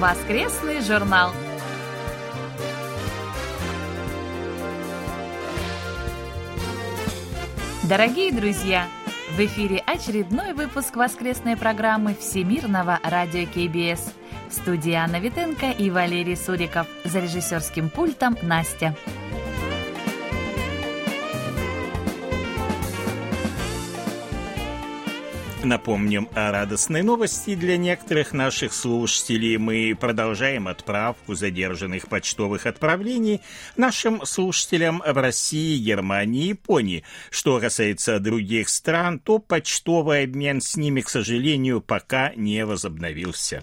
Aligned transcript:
Воскресный 0.00 0.80
журнал. 0.80 1.30
Дорогие 7.86 8.32
друзья, 8.32 8.86
в 9.36 9.40
эфире 9.40 9.82
очередной 9.84 10.54
выпуск 10.54 10.96
воскресной 10.96 11.54
программы 11.58 12.16
Всемирного 12.18 12.98
радио 13.02 13.44
КБС. 13.44 14.14
В 14.48 14.54
студии 14.54 14.94
Анна 14.94 15.20
Витенко 15.20 15.70
и 15.70 15.90
Валерий 15.90 16.34
Суриков. 16.34 16.86
За 17.04 17.20
режиссерским 17.20 17.90
пультом 17.90 18.38
Настя. 18.40 18.96
Напомним 25.62 26.26
о 26.34 26.50
радостной 26.52 27.02
новости 27.02 27.54
для 27.54 27.76
некоторых 27.76 28.32
наших 28.32 28.72
слушателей. 28.72 29.58
Мы 29.58 29.94
продолжаем 29.94 30.68
отправку 30.68 31.34
задержанных 31.34 32.08
почтовых 32.08 32.64
отправлений 32.64 33.42
нашим 33.76 34.24
слушателям 34.24 35.02
в 35.06 35.20
России, 35.20 35.78
Германии 35.78 36.46
и 36.46 36.48
Японии. 36.48 37.04
Что 37.28 37.60
касается 37.60 38.20
других 38.20 38.70
стран, 38.70 39.18
то 39.18 39.38
почтовый 39.38 40.24
обмен 40.24 40.62
с 40.62 40.76
ними, 40.76 41.02
к 41.02 41.10
сожалению, 41.10 41.82
пока 41.82 42.32
не 42.36 42.64
возобновился. 42.64 43.62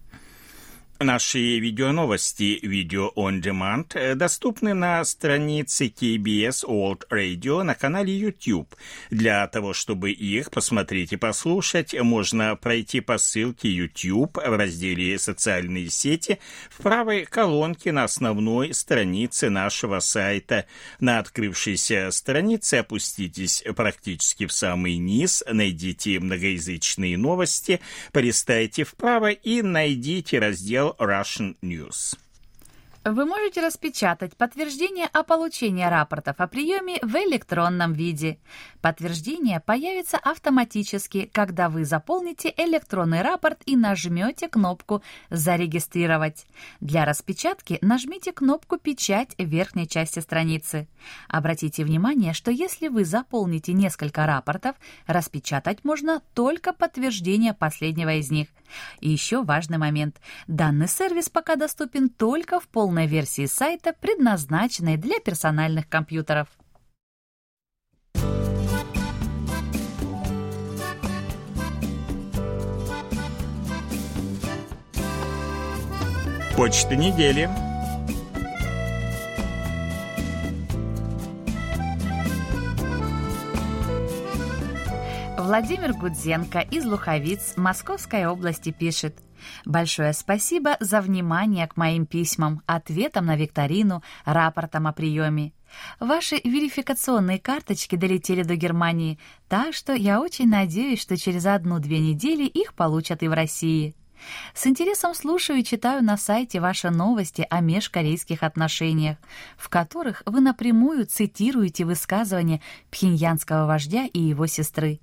Наши 1.03 1.57
видеоновости 1.57 2.59
«Видео 2.61 3.11
on 3.15 3.41
Demand» 3.41 3.87
э, 3.95 4.13
доступны 4.13 4.75
на 4.75 5.03
странице 5.03 5.87
KBS 5.87 6.63
World 6.67 7.07
Radio 7.09 7.63
на 7.63 7.73
канале 7.73 8.15
YouTube. 8.15 8.75
Для 9.09 9.47
того, 9.47 9.73
чтобы 9.73 10.11
их 10.11 10.51
посмотреть 10.51 11.11
и 11.13 11.17
послушать, 11.17 11.99
можно 11.99 12.55
пройти 12.55 13.01
по 13.01 13.17
ссылке 13.17 13.71
YouTube 13.71 14.37
в 14.37 14.55
разделе 14.55 15.17
«Социальные 15.17 15.89
сети» 15.89 16.37
в 16.69 16.83
правой 16.83 17.25
колонке 17.25 17.91
на 17.91 18.03
основной 18.03 18.71
странице 18.75 19.49
нашего 19.49 20.01
сайта. 20.01 20.67
На 20.99 21.17
открывшейся 21.17 22.11
странице 22.11 22.75
опуститесь 22.75 23.63
практически 23.75 24.45
в 24.45 24.51
самый 24.51 24.97
низ, 24.97 25.43
найдите 25.49 26.19
многоязычные 26.19 27.17
новости, 27.17 27.79
полистайте 28.11 28.83
вправо 28.83 29.31
и 29.31 29.63
найдите 29.63 30.37
раздел 30.37 30.90
Russian 30.99 31.55
News. 31.61 32.15
Вы 33.03 33.25
можете 33.25 33.65
распечатать 33.65 34.37
подтверждение 34.37 35.07
о 35.07 35.23
получении 35.23 35.83
рапортов 35.83 36.35
о 36.37 36.45
приеме 36.45 36.99
в 37.01 37.15
электронном 37.15 37.93
виде. 37.93 38.37
Подтверждение 38.79 39.59
появится 39.59 40.17
автоматически, 40.17 41.27
когда 41.33 41.69
вы 41.69 41.83
заполните 41.83 42.53
электронный 42.55 43.23
рапорт 43.23 43.63
и 43.65 43.75
нажмете 43.75 44.47
кнопку 44.47 45.01
«Зарегистрировать». 45.31 46.45
Для 46.79 47.03
распечатки 47.03 47.79
нажмите 47.81 48.33
кнопку 48.33 48.77
«Печать» 48.77 49.33
в 49.39 49.45
верхней 49.45 49.87
части 49.87 50.19
страницы. 50.19 50.87
Обратите 51.27 51.83
внимание, 51.83 52.33
что 52.33 52.51
если 52.51 52.87
вы 52.87 53.03
заполните 53.03 53.73
несколько 53.73 54.27
рапортов, 54.27 54.75
распечатать 55.07 55.83
можно 55.83 56.21
только 56.35 56.71
подтверждение 56.71 57.55
последнего 57.55 58.13
из 58.13 58.29
них. 58.29 58.49
И 58.99 59.09
еще 59.09 59.43
важный 59.43 59.79
момент. 59.79 60.21
Данный 60.47 60.87
сервис 60.87 61.29
пока 61.29 61.55
доступен 61.55 62.07
только 62.07 62.59
в 62.59 62.67
полном 62.67 62.90
полной 62.91 63.07
версии 63.07 63.45
сайта, 63.45 63.93
предназначенной 63.93 64.97
для 64.97 65.17
персональных 65.21 65.87
компьютеров. 65.87 66.49
Почта 76.57 76.97
недели. 76.97 77.49
Владимир 85.37 85.93
Гудзенко 85.93 86.59
из 86.59 86.83
Луховиц 86.83 87.53
Московской 87.55 88.25
области 88.25 88.71
пишет– 88.71 89.15
Большое 89.65 90.13
спасибо 90.13 90.77
за 90.79 91.01
внимание 91.01 91.67
к 91.67 91.77
моим 91.77 92.05
письмам, 92.05 92.61
ответам 92.65 93.25
на 93.25 93.35
викторину, 93.35 94.03
рапортам 94.25 94.87
о 94.87 94.93
приеме. 94.93 95.53
Ваши 95.99 96.35
верификационные 96.43 97.39
карточки 97.39 97.95
долетели 97.95 98.43
до 98.43 98.55
Германии, 98.55 99.19
так 99.47 99.73
что 99.73 99.93
я 99.93 100.19
очень 100.19 100.49
надеюсь, 100.49 101.01
что 101.01 101.17
через 101.17 101.45
одну-две 101.45 101.99
недели 101.99 102.45
их 102.45 102.73
получат 102.73 103.23
и 103.23 103.27
в 103.27 103.33
России. 103.33 103.95
С 104.53 104.67
интересом 104.67 105.13
слушаю 105.15 105.59
и 105.59 105.63
читаю 105.63 106.03
на 106.03 106.17
сайте 106.17 106.59
ваши 106.59 106.89
новости 106.89 107.45
о 107.49 107.61
межкорейских 107.61 108.43
отношениях, 108.43 109.17
в 109.57 109.69
которых 109.69 110.23
вы 110.25 110.41
напрямую 110.41 111.05
цитируете 111.05 111.85
высказывания 111.85 112.61
пхеньянского 112.91 113.65
вождя 113.65 114.05
и 114.05 114.19
его 114.19 114.47
сестры. 114.47 114.99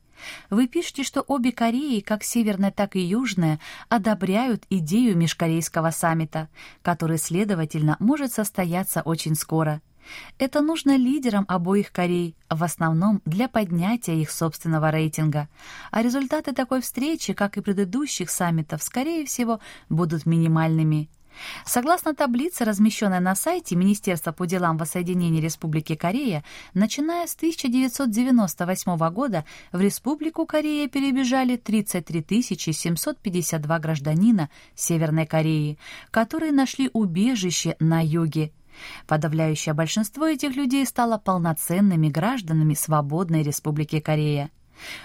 Вы 0.50 0.66
пишете, 0.66 1.02
что 1.02 1.22
обе 1.22 1.52
Кореи, 1.52 2.00
как 2.00 2.24
северная, 2.24 2.70
так 2.70 2.96
и 2.96 3.00
южная, 3.00 3.60
одобряют 3.88 4.64
идею 4.70 5.16
межкорейского 5.16 5.90
саммита, 5.90 6.48
который, 6.82 7.18
следовательно, 7.18 7.96
может 7.98 8.32
состояться 8.32 9.02
очень 9.02 9.34
скоро. 9.34 9.80
Это 10.38 10.60
нужно 10.60 10.96
лидерам 10.96 11.44
обоих 11.48 11.92
Корей, 11.92 12.34
в 12.48 12.64
основном 12.64 13.20
для 13.24 13.48
поднятия 13.48 14.20
их 14.20 14.30
собственного 14.30 14.90
рейтинга. 14.90 15.48
А 15.90 16.02
результаты 16.02 16.52
такой 16.52 16.80
встречи, 16.80 17.32
как 17.32 17.56
и 17.56 17.60
предыдущих 17.60 18.30
саммитов, 18.30 18.82
скорее 18.82 19.26
всего, 19.26 19.60
будут 19.88 20.26
минимальными. 20.26 21.10
Согласно 21.64 22.14
таблице, 22.14 22.64
размещенной 22.64 23.20
на 23.20 23.34
сайте 23.34 23.76
Министерства 23.76 24.32
по 24.32 24.46
делам 24.46 24.76
воссоединения 24.76 25.40
Республики 25.40 25.94
Корея, 25.94 26.44
начиная 26.74 27.26
с 27.26 27.34
1998 27.34 29.10
года 29.10 29.44
в 29.72 29.80
Республику 29.80 30.46
Корея 30.46 30.88
перебежали 30.88 31.56
33 31.56 32.42
752 32.42 33.78
гражданина 33.78 34.50
Северной 34.74 35.26
Кореи, 35.26 35.78
которые 36.10 36.52
нашли 36.52 36.90
убежище 36.92 37.76
на 37.80 38.04
юге. 38.04 38.52
Подавляющее 39.06 39.74
большинство 39.74 40.26
этих 40.26 40.54
людей 40.56 40.86
стало 40.86 41.18
полноценными 41.18 42.08
гражданами 42.08 42.74
свободной 42.74 43.42
Республики 43.42 44.00
Корея. 44.00 44.50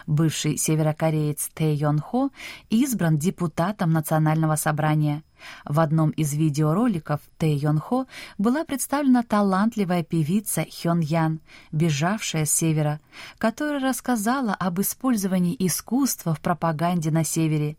Бывший 0.07 0.57
северокореец 0.57 1.49
Тэ 1.53 1.73
Йон 1.73 1.99
Хо 1.99 2.31
избран 2.69 3.17
депутатом 3.17 3.91
Национального 3.91 4.55
собрания. 4.55 5.23
В 5.65 5.79
одном 5.79 6.11
из 6.11 6.33
видеороликов 6.33 7.19
Тэ 7.37 7.53
Йон 7.53 7.79
Хо 7.79 8.07
была 8.37 8.63
представлена 8.63 9.23
талантливая 9.23 10.03
певица 10.03 10.65
Хён 10.69 10.99
Ян, 10.99 11.39
бежавшая 11.71 12.45
с 12.45 12.51
севера, 12.51 12.99
которая 13.37 13.81
рассказала 13.81 14.53
об 14.53 14.79
использовании 14.79 15.55
искусства 15.59 16.33
в 16.33 16.39
пропаганде 16.39 17.11
на 17.11 17.23
севере. 17.23 17.77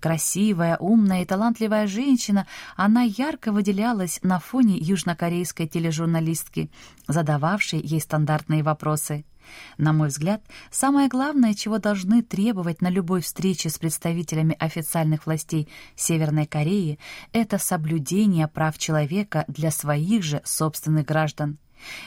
Красивая, 0.00 0.76
умная 0.78 1.22
и 1.22 1.24
талантливая 1.24 1.86
женщина, 1.86 2.46
она 2.76 3.02
ярко 3.02 3.52
выделялась 3.52 4.20
на 4.22 4.38
фоне 4.38 4.76
южнокорейской 4.76 5.66
тележурналистки, 5.66 6.70
задававшей 7.08 7.80
ей 7.80 8.00
стандартные 8.00 8.62
вопросы. 8.62 9.24
На 9.78 9.92
мой 9.92 10.08
взгляд, 10.08 10.42
самое 10.70 11.08
главное, 11.08 11.54
чего 11.54 11.78
должны 11.78 12.22
требовать 12.22 12.80
на 12.80 12.88
любой 12.88 13.20
встрече 13.20 13.70
с 13.70 13.78
представителями 13.78 14.56
официальных 14.58 15.26
властей 15.26 15.68
Северной 15.94 16.46
Кореи, 16.46 16.98
это 17.32 17.58
соблюдение 17.58 18.48
прав 18.48 18.78
человека 18.78 19.44
для 19.48 19.70
своих 19.70 20.22
же 20.22 20.40
собственных 20.44 21.06
граждан. 21.06 21.58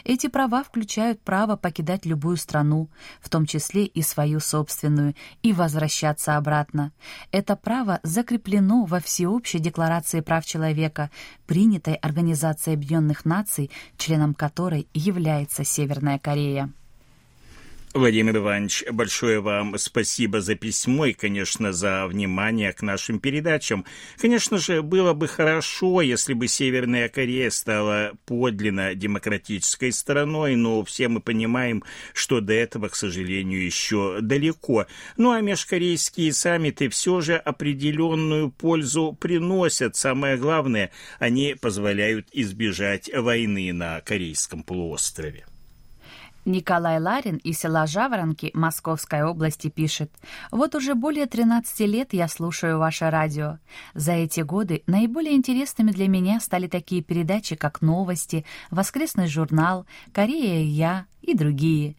Эти 0.03 0.27
права 0.27 0.63
включают 0.63 1.21
право 1.21 1.55
покидать 1.55 2.05
любую 2.05 2.37
страну, 2.37 2.89
в 3.21 3.29
том 3.29 3.45
числе 3.45 3.85
и 3.85 4.01
свою 4.01 4.39
собственную, 4.39 5.15
и 5.41 5.53
возвращаться 5.53 6.37
обратно. 6.37 6.91
Это 7.31 7.55
право 7.55 7.99
закреплено 8.03 8.85
во 8.85 8.99
Всеобщей 8.99 9.59
декларации 9.59 10.21
прав 10.21 10.45
человека, 10.45 11.11
принятой 11.45 11.95
Организацией 11.95 12.75
Объединенных 12.75 13.25
Наций, 13.25 13.71
членом 13.97 14.33
которой 14.33 14.87
является 14.93 15.63
Северная 15.63 16.19
Корея. 16.19 16.71
Владимир 17.95 18.37
Иванович, 18.37 18.83
большое 18.91 19.39
вам 19.39 19.75
спасибо 19.79 20.41
за 20.41 20.53
письмо 20.53 21.07
и, 21.07 21.13
конечно, 21.13 21.73
за 21.73 22.05
внимание 22.05 22.71
к 22.71 22.83
нашим 22.83 23.19
передачам. 23.19 23.83
Конечно 24.17 24.59
же, 24.59 24.83
было 24.83 25.13
бы 25.13 25.27
хорошо, 25.27 26.01
если 26.01 26.35
бы 26.35 26.47
Северная 26.47 27.09
Корея 27.09 27.49
стала 27.49 28.11
подлинно 28.27 28.93
демократической 28.93 29.91
страной, 29.91 30.55
но 30.55 30.83
все 30.83 31.07
мы 31.07 31.19
понимаем, 31.19 31.83
что 32.13 32.41
до 32.41 32.53
этого, 32.53 32.89
к 32.89 32.95
сожалению, 32.95 33.65
еще 33.65 34.19
далеко. 34.21 34.85
Ну 35.17 35.31
а 35.31 35.41
межкорейские 35.41 36.31
саммиты 36.31 36.89
все 36.89 37.21
же 37.21 37.37
определенную 37.37 38.51
пользу 38.51 39.17
приносят. 39.19 39.95
Самое 39.95 40.37
главное, 40.37 40.91
они 41.17 41.55
позволяют 41.59 42.27
избежать 42.33 43.09
войны 43.11 43.73
на 43.73 44.01
Корейском 44.01 44.61
полуострове. 44.61 45.48
Николай 46.45 46.99
Ларин 46.99 47.37
из 47.37 47.59
села 47.59 47.85
Жаворонки 47.85 48.51
Московской 48.53 49.23
области 49.23 49.69
пишет. 49.69 50.11
«Вот 50.51 50.75
уже 50.75 50.95
более 50.95 51.25
13 51.25 51.79
лет 51.81 52.13
я 52.13 52.27
слушаю 52.27 52.79
ваше 52.79 53.09
радио. 53.09 53.59
За 53.93 54.13
эти 54.13 54.41
годы 54.41 54.83
наиболее 54.87 55.35
интересными 55.35 55.91
для 55.91 56.07
меня 56.07 56.39
стали 56.39 56.67
такие 56.67 57.01
передачи, 57.03 57.55
как 57.55 57.81
«Новости», 57.81 58.45
«Воскресный 58.71 59.27
журнал», 59.27 59.85
«Корея 60.13 60.61
и 60.61 60.67
я» 60.67 61.05
и 61.21 61.33
другие. 61.33 61.95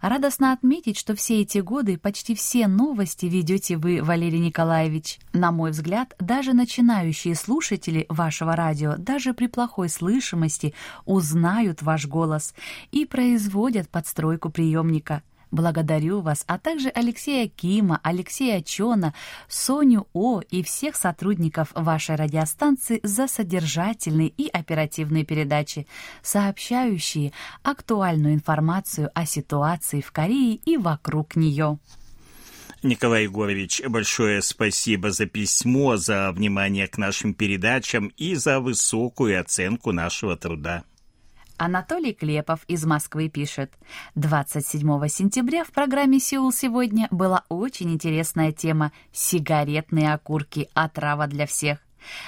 Радостно 0.00 0.52
отметить, 0.52 0.98
что 0.98 1.14
все 1.14 1.42
эти 1.42 1.58
годы 1.58 1.98
почти 1.98 2.34
все 2.34 2.66
новости 2.66 3.26
ведете 3.26 3.76
вы, 3.76 4.02
Валерий 4.02 4.38
Николаевич. 4.38 5.18
На 5.32 5.52
мой 5.52 5.70
взгляд, 5.70 6.14
даже 6.18 6.52
начинающие 6.52 7.34
слушатели 7.34 8.06
вашего 8.08 8.56
радио, 8.56 8.96
даже 8.96 9.34
при 9.34 9.46
плохой 9.46 9.88
слышимости, 9.88 10.74
узнают 11.04 11.82
ваш 11.82 12.06
голос 12.06 12.54
и 12.90 13.04
производят 13.04 13.88
подстройку 13.88 14.50
приемника. 14.50 15.22
Благодарю 15.52 16.22
вас, 16.22 16.44
а 16.46 16.58
также 16.58 16.88
Алексея 16.88 17.46
Кима, 17.46 18.00
Алексея 18.02 18.62
Чона, 18.62 19.12
Соню 19.48 20.08
О 20.14 20.40
и 20.40 20.62
всех 20.62 20.96
сотрудников 20.96 21.72
вашей 21.74 22.16
радиостанции 22.16 23.00
за 23.02 23.28
содержательные 23.28 24.28
и 24.28 24.48
оперативные 24.48 25.26
передачи, 25.26 25.86
сообщающие 26.22 27.32
актуальную 27.62 28.32
информацию 28.32 29.10
о 29.14 29.26
ситуации 29.26 30.00
в 30.00 30.10
Корее 30.10 30.54
и 30.54 30.78
вокруг 30.78 31.36
нее. 31.36 31.78
Николай 32.82 33.24
Егорович, 33.24 33.82
большое 33.86 34.40
спасибо 34.40 35.10
за 35.10 35.26
письмо, 35.26 35.98
за 35.98 36.32
внимание 36.32 36.88
к 36.88 36.96
нашим 36.96 37.34
передачам 37.34 38.08
и 38.16 38.34
за 38.36 38.58
высокую 38.58 39.38
оценку 39.38 39.92
нашего 39.92 40.34
труда. 40.34 40.82
Анатолий 41.56 42.12
Клепов 42.12 42.60
из 42.68 42.84
Москвы 42.84 43.28
пишет. 43.28 43.72
27 44.14 45.08
сентября 45.08 45.64
в 45.64 45.70
программе 45.70 46.18
«Сеул 46.20 46.52
сегодня» 46.52 47.08
была 47.10 47.44
очень 47.48 47.92
интересная 47.92 48.52
тема 48.52 48.92
«Сигаретные 49.12 50.12
окурки. 50.12 50.68
Отрава 50.74 51.26
для 51.26 51.46
всех». 51.46 51.78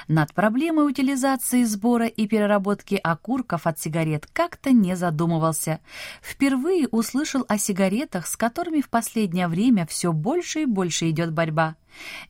Над 0.09 0.33
проблемой 0.35 0.89
утилизации, 0.89 1.65
сбора 1.65 2.07
и 2.07 2.27
переработки 2.27 2.95
окурков 3.03 3.67
от 3.67 3.79
сигарет 3.79 4.27
как-то 4.33 4.73
не 4.73 4.97
задумывался. 4.97 5.81
Впервые 6.23 6.89
услышал 6.89 7.45
о 7.49 7.59
сигаретах, 7.59 8.27
с 8.27 8.37
которыми 8.37 8.81
в 8.81 8.89
последнее 8.89 9.49
время 9.49 9.87
все 9.87 10.13
больше 10.13 10.63
и 10.63 10.67
больше 10.67 11.11
идет 11.11 11.33
борьба. 11.33 11.77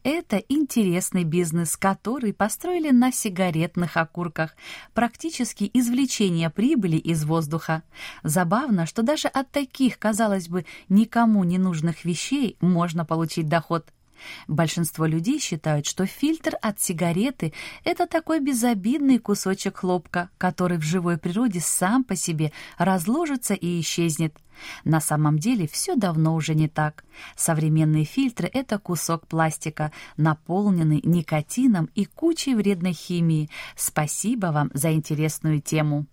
Это 0.03 0.37
интересный 0.49 1.25
бизнес, 1.25 1.77
который 1.77 2.33
построили 2.33 2.91
на 2.91 3.13
сигаретных 3.13 3.97
окурках, 3.97 4.55
практически 4.93 5.71
извлечение 5.73 6.51
прибыли 6.51 6.97
из 6.97 7.25
воздуха. 7.25 7.83
Забавно, 8.23 8.87
что 8.87 9.03
даже 9.03 9.29
от 9.29 9.51
таких, 9.51 9.99
казалось 9.99 10.49
бы, 10.49 10.67
никому 10.89 11.45
не 11.45 11.59
нужных 11.59 12.05
вещей 12.05 12.57
можно 12.61 13.05
получить 13.05 13.49
доход. 13.49 13.87
Большинство 14.49 15.07
людей 15.07 15.39
считают, 15.39 15.87
что 15.87 16.07
фильтр 16.07 16.57
от 16.61 16.81
сигареты– 16.81 17.53
это 17.85 18.07
такой 18.07 18.41
безобидный 18.41 19.19
кусочек 19.19 19.79
хлопка, 19.79 20.31
который 20.39 20.79
в 20.79 20.83
живой 20.83 21.19
природе 21.19 21.61
сам 21.61 22.05
по 22.05 22.17
себе 22.17 22.53
разложится 22.79 23.55
и 23.55 23.81
исчезнет. 23.81 24.37
На 24.85 25.01
самом 25.01 25.39
деле 25.39 25.67
все 25.67 25.97
давно 25.97 26.35
уже 26.35 26.55
не 26.55 26.69
так. 26.69 27.05
Современные 27.37 28.05
фильтры– 28.05 28.49
это 28.53 28.79
кусок 28.79 29.27
пластика, 29.27 29.93
наполненный 30.17 31.01
никотином 31.03 31.91
и 31.95 32.05
кучей 32.05 32.55
вредной 32.55 32.93
химии. 32.93 33.51
Спасибо 33.77 34.47
вам 34.47 34.71
за 34.75 34.93
интересную 34.93 35.61
тему. 35.61 36.07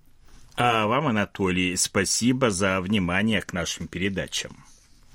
А 0.55 0.85
вам, 0.85 1.07
Анатолий, 1.07 1.75
спасибо 1.75 2.51
за 2.51 2.81
внимание 2.81 3.41
к 3.41 3.53
нашим 3.53 3.87
передачам. 3.87 4.57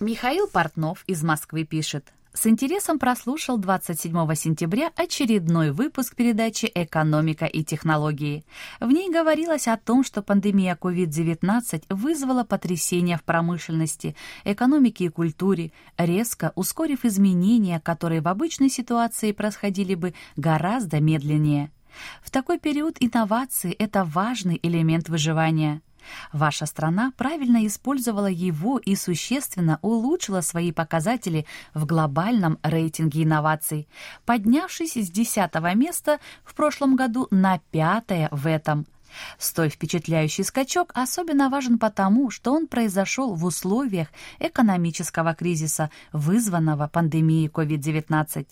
Михаил 0.00 0.46
Портнов 0.46 1.04
из 1.06 1.22
Москвы 1.22 1.64
пишет 1.64 2.12
с 2.36 2.46
интересом 2.46 2.98
прослушал 2.98 3.56
27 3.56 4.34
сентября 4.34 4.92
очередной 4.94 5.70
выпуск 5.70 6.14
передачи 6.14 6.70
«Экономика 6.74 7.46
и 7.46 7.64
технологии». 7.64 8.44
В 8.78 8.90
ней 8.90 9.10
говорилось 9.10 9.66
о 9.68 9.78
том, 9.78 10.04
что 10.04 10.20
пандемия 10.20 10.76
COVID-19 10.78 11.84
вызвала 11.88 12.44
потрясения 12.44 13.16
в 13.16 13.24
промышленности, 13.24 14.14
экономике 14.44 15.06
и 15.06 15.08
культуре, 15.08 15.72
резко 15.96 16.52
ускорив 16.56 17.06
изменения, 17.06 17.80
которые 17.80 18.20
в 18.20 18.28
обычной 18.28 18.68
ситуации 18.68 19.32
происходили 19.32 19.94
бы 19.94 20.12
гораздо 20.36 21.00
медленнее. 21.00 21.72
В 22.22 22.30
такой 22.30 22.58
период 22.58 22.96
инновации– 23.00 23.72
это 23.78 24.04
важный 24.04 24.60
элемент 24.62 25.08
выживания– 25.08 25.80
Ваша 26.32 26.66
страна 26.66 27.12
правильно 27.16 27.66
использовала 27.66 28.26
его 28.26 28.78
и 28.78 28.94
существенно 28.96 29.78
улучшила 29.82 30.40
свои 30.40 30.72
показатели 30.72 31.46
в 31.74 31.86
глобальном 31.86 32.58
рейтинге 32.62 33.24
инноваций, 33.24 33.88
поднявшись 34.24 34.96
с 34.96 35.10
10 35.10 35.54
места 35.74 36.18
в 36.44 36.54
прошлом 36.54 36.96
году 36.96 37.28
на 37.30 37.58
пятое 37.70 38.28
в 38.30 38.46
этом– 38.46 38.86
Столь 39.38 39.70
впечатляющий 39.70 40.44
скачок 40.44 40.92
особенно 40.94 41.48
важен 41.50 41.78
потому, 41.78 42.30
что 42.30 42.52
он 42.52 42.66
произошел 42.66 43.34
в 43.34 43.44
условиях 43.44 44.08
экономического 44.38 45.34
кризиса, 45.34 45.90
вызванного 46.12 46.88
пандемией 46.88 47.48
COVID-19. 47.48 48.46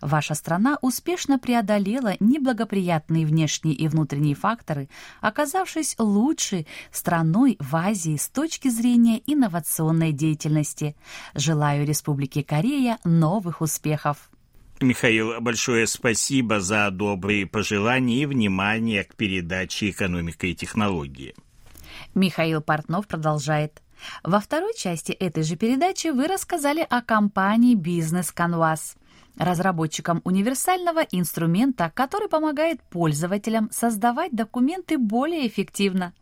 Ваша 0.00 0.34
страна 0.34 0.78
успешно 0.80 1.38
преодолела 1.38 2.14
неблагоприятные 2.20 3.26
внешние 3.26 3.74
и 3.74 3.88
внутренние 3.88 4.34
факторы, 4.34 4.88
оказавшись 5.20 5.94
лучшей 5.98 6.66
страной 6.90 7.56
в 7.60 7.76
Азии 7.76 8.16
с 8.16 8.28
точки 8.28 8.68
зрения 8.68 9.20
инновационной 9.26 10.12
деятельности. 10.12 10.96
Желаю 11.34 11.86
Республике 11.86 12.42
Корея 12.42 12.98
новых 13.04 13.60
успехов! 13.60 14.30
Михаил, 14.82 15.40
большое 15.40 15.86
спасибо 15.86 16.60
за 16.60 16.90
добрые 16.90 17.46
пожелания 17.46 18.22
и 18.22 18.26
внимание 18.26 19.04
к 19.04 19.14
передаче 19.14 19.90
«Экономика 19.90 20.46
и 20.46 20.54
технологии». 20.54 21.34
Михаил 22.14 22.62
Портнов 22.62 23.06
продолжает. 23.06 23.82
Во 24.22 24.40
второй 24.40 24.74
части 24.74 25.12
этой 25.12 25.42
же 25.42 25.56
передачи 25.56 26.08
вы 26.08 26.28
рассказали 26.28 26.86
о 26.88 27.02
компании 27.02 27.74
«Бизнес 27.74 28.32
Canvas» 28.34 28.96
разработчиком 29.38 30.20
универсального 30.24 31.00
инструмента, 31.00 31.90
который 31.94 32.28
помогает 32.28 32.82
пользователям 32.82 33.68
создавать 33.70 34.32
документы 34.32 34.98
более 34.98 35.46
эффективно. 35.46 36.12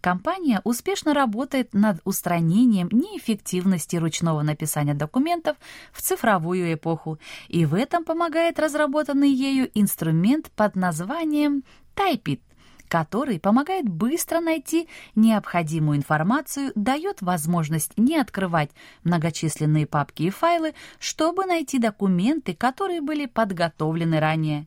Компания 0.00 0.60
успешно 0.64 1.14
работает 1.14 1.74
над 1.74 2.00
устранением 2.04 2.88
неэффективности 2.92 3.96
ручного 3.96 4.42
написания 4.42 4.94
документов 4.94 5.56
в 5.92 6.02
цифровую 6.02 6.72
эпоху, 6.74 7.18
и 7.48 7.64
в 7.64 7.74
этом 7.74 8.04
помогает 8.04 8.58
разработанный 8.58 9.30
ею 9.30 9.70
инструмент 9.74 10.50
под 10.54 10.76
названием 10.76 11.64
Typeit 11.96 12.40
который 12.88 13.38
помогает 13.40 13.88
быстро 13.88 14.40
найти 14.40 14.88
необходимую 15.14 15.98
информацию, 15.98 16.72
дает 16.74 17.22
возможность 17.22 17.92
не 17.96 18.16
открывать 18.16 18.70
многочисленные 19.04 19.86
папки 19.86 20.24
и 20.24 20.30
файлы, 20.30 20.74
чтобы 20.98 21.44
найти 21.44 21.78
документы, 21.78 22.54
которые 22.54 23.00
были 23.00 23.26
подготовлены 23.26 24.20
ранее. 24.20 24.66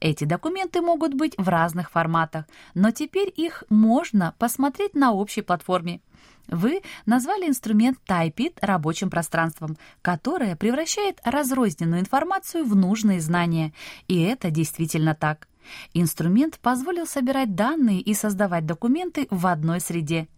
Эти 0.00 0.24
документы 0.24 0.80
могут 0.80 1.14
быть 1.14 1.34
в 1.36 1.48
разных 1.48 1.90
форматах, 1.90 2.46
но 2.74 2.90
теперь 2.90 3.32
их 3.34 3.64
можно 3.68 4.34
посмотреть 4.38 4.94
на 4.94 5.12
общей 5.12 5.42
платформе. 5.42 6.00
Вы 6.48 6.82
назвали 7.06 7.48
инструмент 7.48 7.98
Typeit 8.06 8.58
рабочим 8.60 9.10
пространством, 9.10 9.76
которое 10.02 10.54
превращает 10.54 11.20
разрозненную 11.24 12.00
информацию 12.00 12.64
в 12.64 12.76
нужные 12.76 13.20
знания. 13.20 13.72
И 14.06 14.22
это 14.22 14.50
действительно 14.50 15.14
так. 15.14 15.48
Инструмент 15.94 16.58
позволил 16.60 17.06
собирать 17.06 17.54
данные 17.54 18.00
и 18.00 18.14
создавать 18.14 18.66
документы 18.66 19.26
в 19.30 19.46
одной 19.46 19.80
среде. 19.80 20.28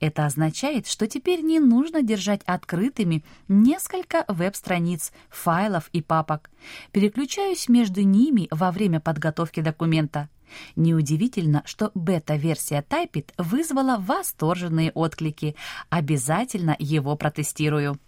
Это 0.00 0.26
означает, 0.26 0.86
что 0.86 1.06
теперь 1.06 1.42
не 1.42 1.60
нужно 1.60 2.02
держать 2.02 2.42
открытыми 2.46 3.24
несколько 3.48 4.24
веб-страниц, 4.28 5.12
файлов 5.28 5.88
и 5.92 6.02
папок. 6.02 6.50
Переключаюсь 6.92 7.68
между 7.68 8.02
ними 8.02 8.48
во 8.50 8.70
время 8.70 9.00
подготовки 9.00 9.60
документа. 9.60 10.28
Неудивительно, 10.76 11.62
что 11.66 11.90
бета-версия 11.94 12.84
Typeit 12.88 13.32
вызвала 13.36 13.96
восторженные 13.98 14.90
отклики. 14.92 15.54
Обязательно 15.90 16.74
его 16.78 17.16
протестирую. 17.16 17.98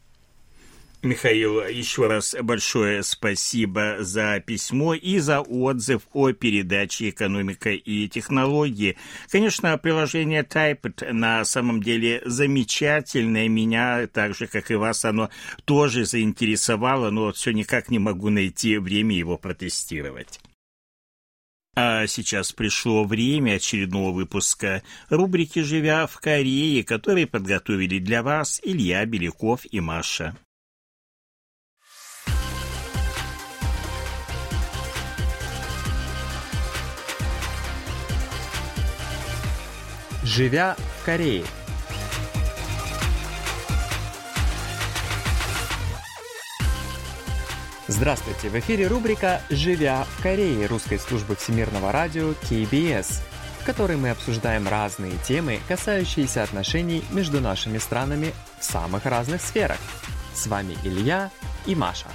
Михаил, 1.03 1.63
еще 1.63 2.09
раз 2.09 2.37
большое 2.43 3.03
спасибо 3.03 3.97
за 4.01 4.39
письмо 4.41 4.93
и 4.93 5.19
за 5.19 5.41
отзыв 5.41 6.03
о 6.13 6.33
передаче 6.33 7.09
«Экономика 7.09 7.71
и 7.71 8.07
технологии». 8.07 8.99
Конечно, 9.31 9.79
приложение 9.79 10.43
Typeit 10.43 11.11
на 11.13 11.43
самом 11.47 11.83
деле 11.83 12.21
замечательное. 12.27 13.49
Меня, 13.49 14.09
так 14.09 14.35
же, 14.35 14.47
как 14.47 14.71
и 14.71 14.75
вас, 14.75 15.07
оно 15.07 15.31
тоже 15.65 16.05
заинтересовало, 16.05 17.09
но 17.09 17.33
все 17.33 17.53
никак 17.53 17.89
не 17.89 17.99
могу 17.99 18.29
найти 18.29 18.77
время 18.77 19.17
его 19.17 19.39
протестировать. 19.39 20.39
А 21.77 22.07
сейчас 22.09 22.53
пришло 22.53 23.05
время 23.05 23.55
очередного 23.55 24.13
выпуска 24.13 24.83
рубрики 25.09 25.61
«Живя 25.61 26.07
в 26.07 26.19
Корее», 26.21 26.85
который 26.85 27.27
подготовили 27.27 27.99
для 27.99 28.23
вас 28.23 28.61
Илья 28.63 29.07
Беляков 29.07 29.63
и 29.71 29.81
Маша. 29.81 30.37
Живя 40.23 40.77
в 40.77 41.05
Корее. 41.07 41.45
Здравствуйте! 47.89 48.51
В 48.51 48.59
эфире 48.59 48.87
рубрика 48.87 49.41
«Живя 49.49 50.05
в 50.05 50.23
Корее» 50.23 50.67
русской 50.67 50.99
службы 50.99 51.37
всемирного 51.37 51.91
радио 51.91 52.33
KBS, 52.33 53.23
в 53.61 53.65
которой 53.65 53.97
мы 53.97 54.11
обсуждаем 54.11 54.69
разные 54.69 55.17
темы, 55.25 55.59
касающиеся 55.67 56.43
отношений 56.43 57.03
между 57.11 57.41
нашими 57.41 57.79
странами 57.79 58.35
в 58.59 58.65
самых 58.65 59.07
разных 59.07 59.41
сферах. 59.41 59.79
С 60.35 60.47
вами 60.47 60.77
Илья 60.85 61.31
и 61.65 61.75
Маша. 61.75 62.09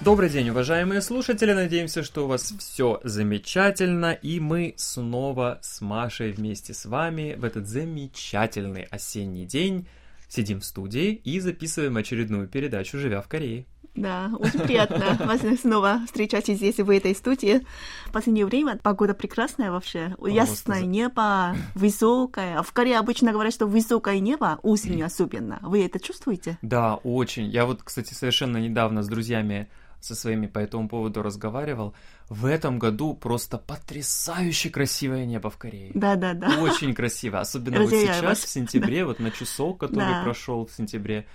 Добрый 0.00 0.30
день, 0.30 0.48
уважаемые 0.50 1.00
слушатели. 1.02 1.52
Надеемся, 1.52 2.04
что 2.04 2.24
у 2.24 2.28
вас 2.28 2.54
все 2.60 3.00
замечательно. 3.02 4.12
И 4.12 4.38
мы 4.38 4.74
снова 4.76 5.58
с 5.60 5.80
Машей 5.80 6.30
вместе 6.30 6.72
с 6.72 6.86
вами 6.86 7.34
в 7.36 7.44
этот 7.44 7.66
замечательный 7.66 8.84
осенний 8.84 9.44
день 9.44 9.88
сидим 10.28 10.60
в 10.60 10.64
студии 10.64 11.14
и 11.14 11.40
записываем 11.40 11.96
очередную 11.96 12.46
передачу 12.46 12.96
«Живя 12.96 13.20
в 13.20 13.26
Корее». 13.26 13.66
Да, 13.96 14.30
очень 14.38 14.60
приятно 14.60 15.18
вас 15.26 15.40
снова 15.60 16.02
встречать 16.06 16.46
здесь, 16.46 16.76
в 16.78 16.88
этой 16.88 17.16
студии. 17.16 17.66
В 18.06 18.12
последнее 18.12 18.46
время 18.46 18.78
погода 18.80 19.14
прекрасная 19.14 19.72
вообще. 19.72 20.14
Ясное 20.24 20.82
небо, 20.82 21.56
высокое. 21.74 22.62
В 22.62 22.72
Корее 22.72 22.98
обычно 22.98 23.32
говорят, 23.32 23.52
что 23.52 23.66
высокое 23.66 24.20
небо 24.20 24.60
осенью 24.62 25.06
особенно. 25.06 25.58
Вы 25.62 25.84
это 25.84 25.98
чувствуете? 25.98 26.56
Да, 26.62 26.94
очень. 26.94 27.46
Я 27.46 27.66
вот, 27.66 27.82
кстати, 27.82 28.14
совершенно 28.14 28.58
недавно 28.58 29.02
с 29.02 29.08
друзьями 29.08 29.68
со 30.00 30.14
своими 30.14 30.46
по 30.46 30.58
этому 30.58 30.88
поводу 30.88 31.22
разговаривал. 31.22 31.94
В 32.28 32.46
этом 32.46 32.78
году 32.78 33.14
просто 33.14 33.58
потрясающе 33.58 34.70
красивое 34.70 35.24
небо 35.26 35.50
в 35.50 35.56
Корее. 35.56 35.90
Да, 35.94 36.16
да, 36.16 36.34
да. 36.34 36.60
Очень 36.60 36.94
красиво. 36.94 37.40
Особенно 37.40 37.80
вот 37.80 37.90
сейчас, 37.90 38.40
в 38.40 38.48
сентябре, 38.48 39.04
вот 39.04 39.18
на 39.18 39.30
часок, 39.30 39.80
который 39.80 40.22
прошел 40.22 40.66
в 40.66 40.72
сентябре. 40.72 41.26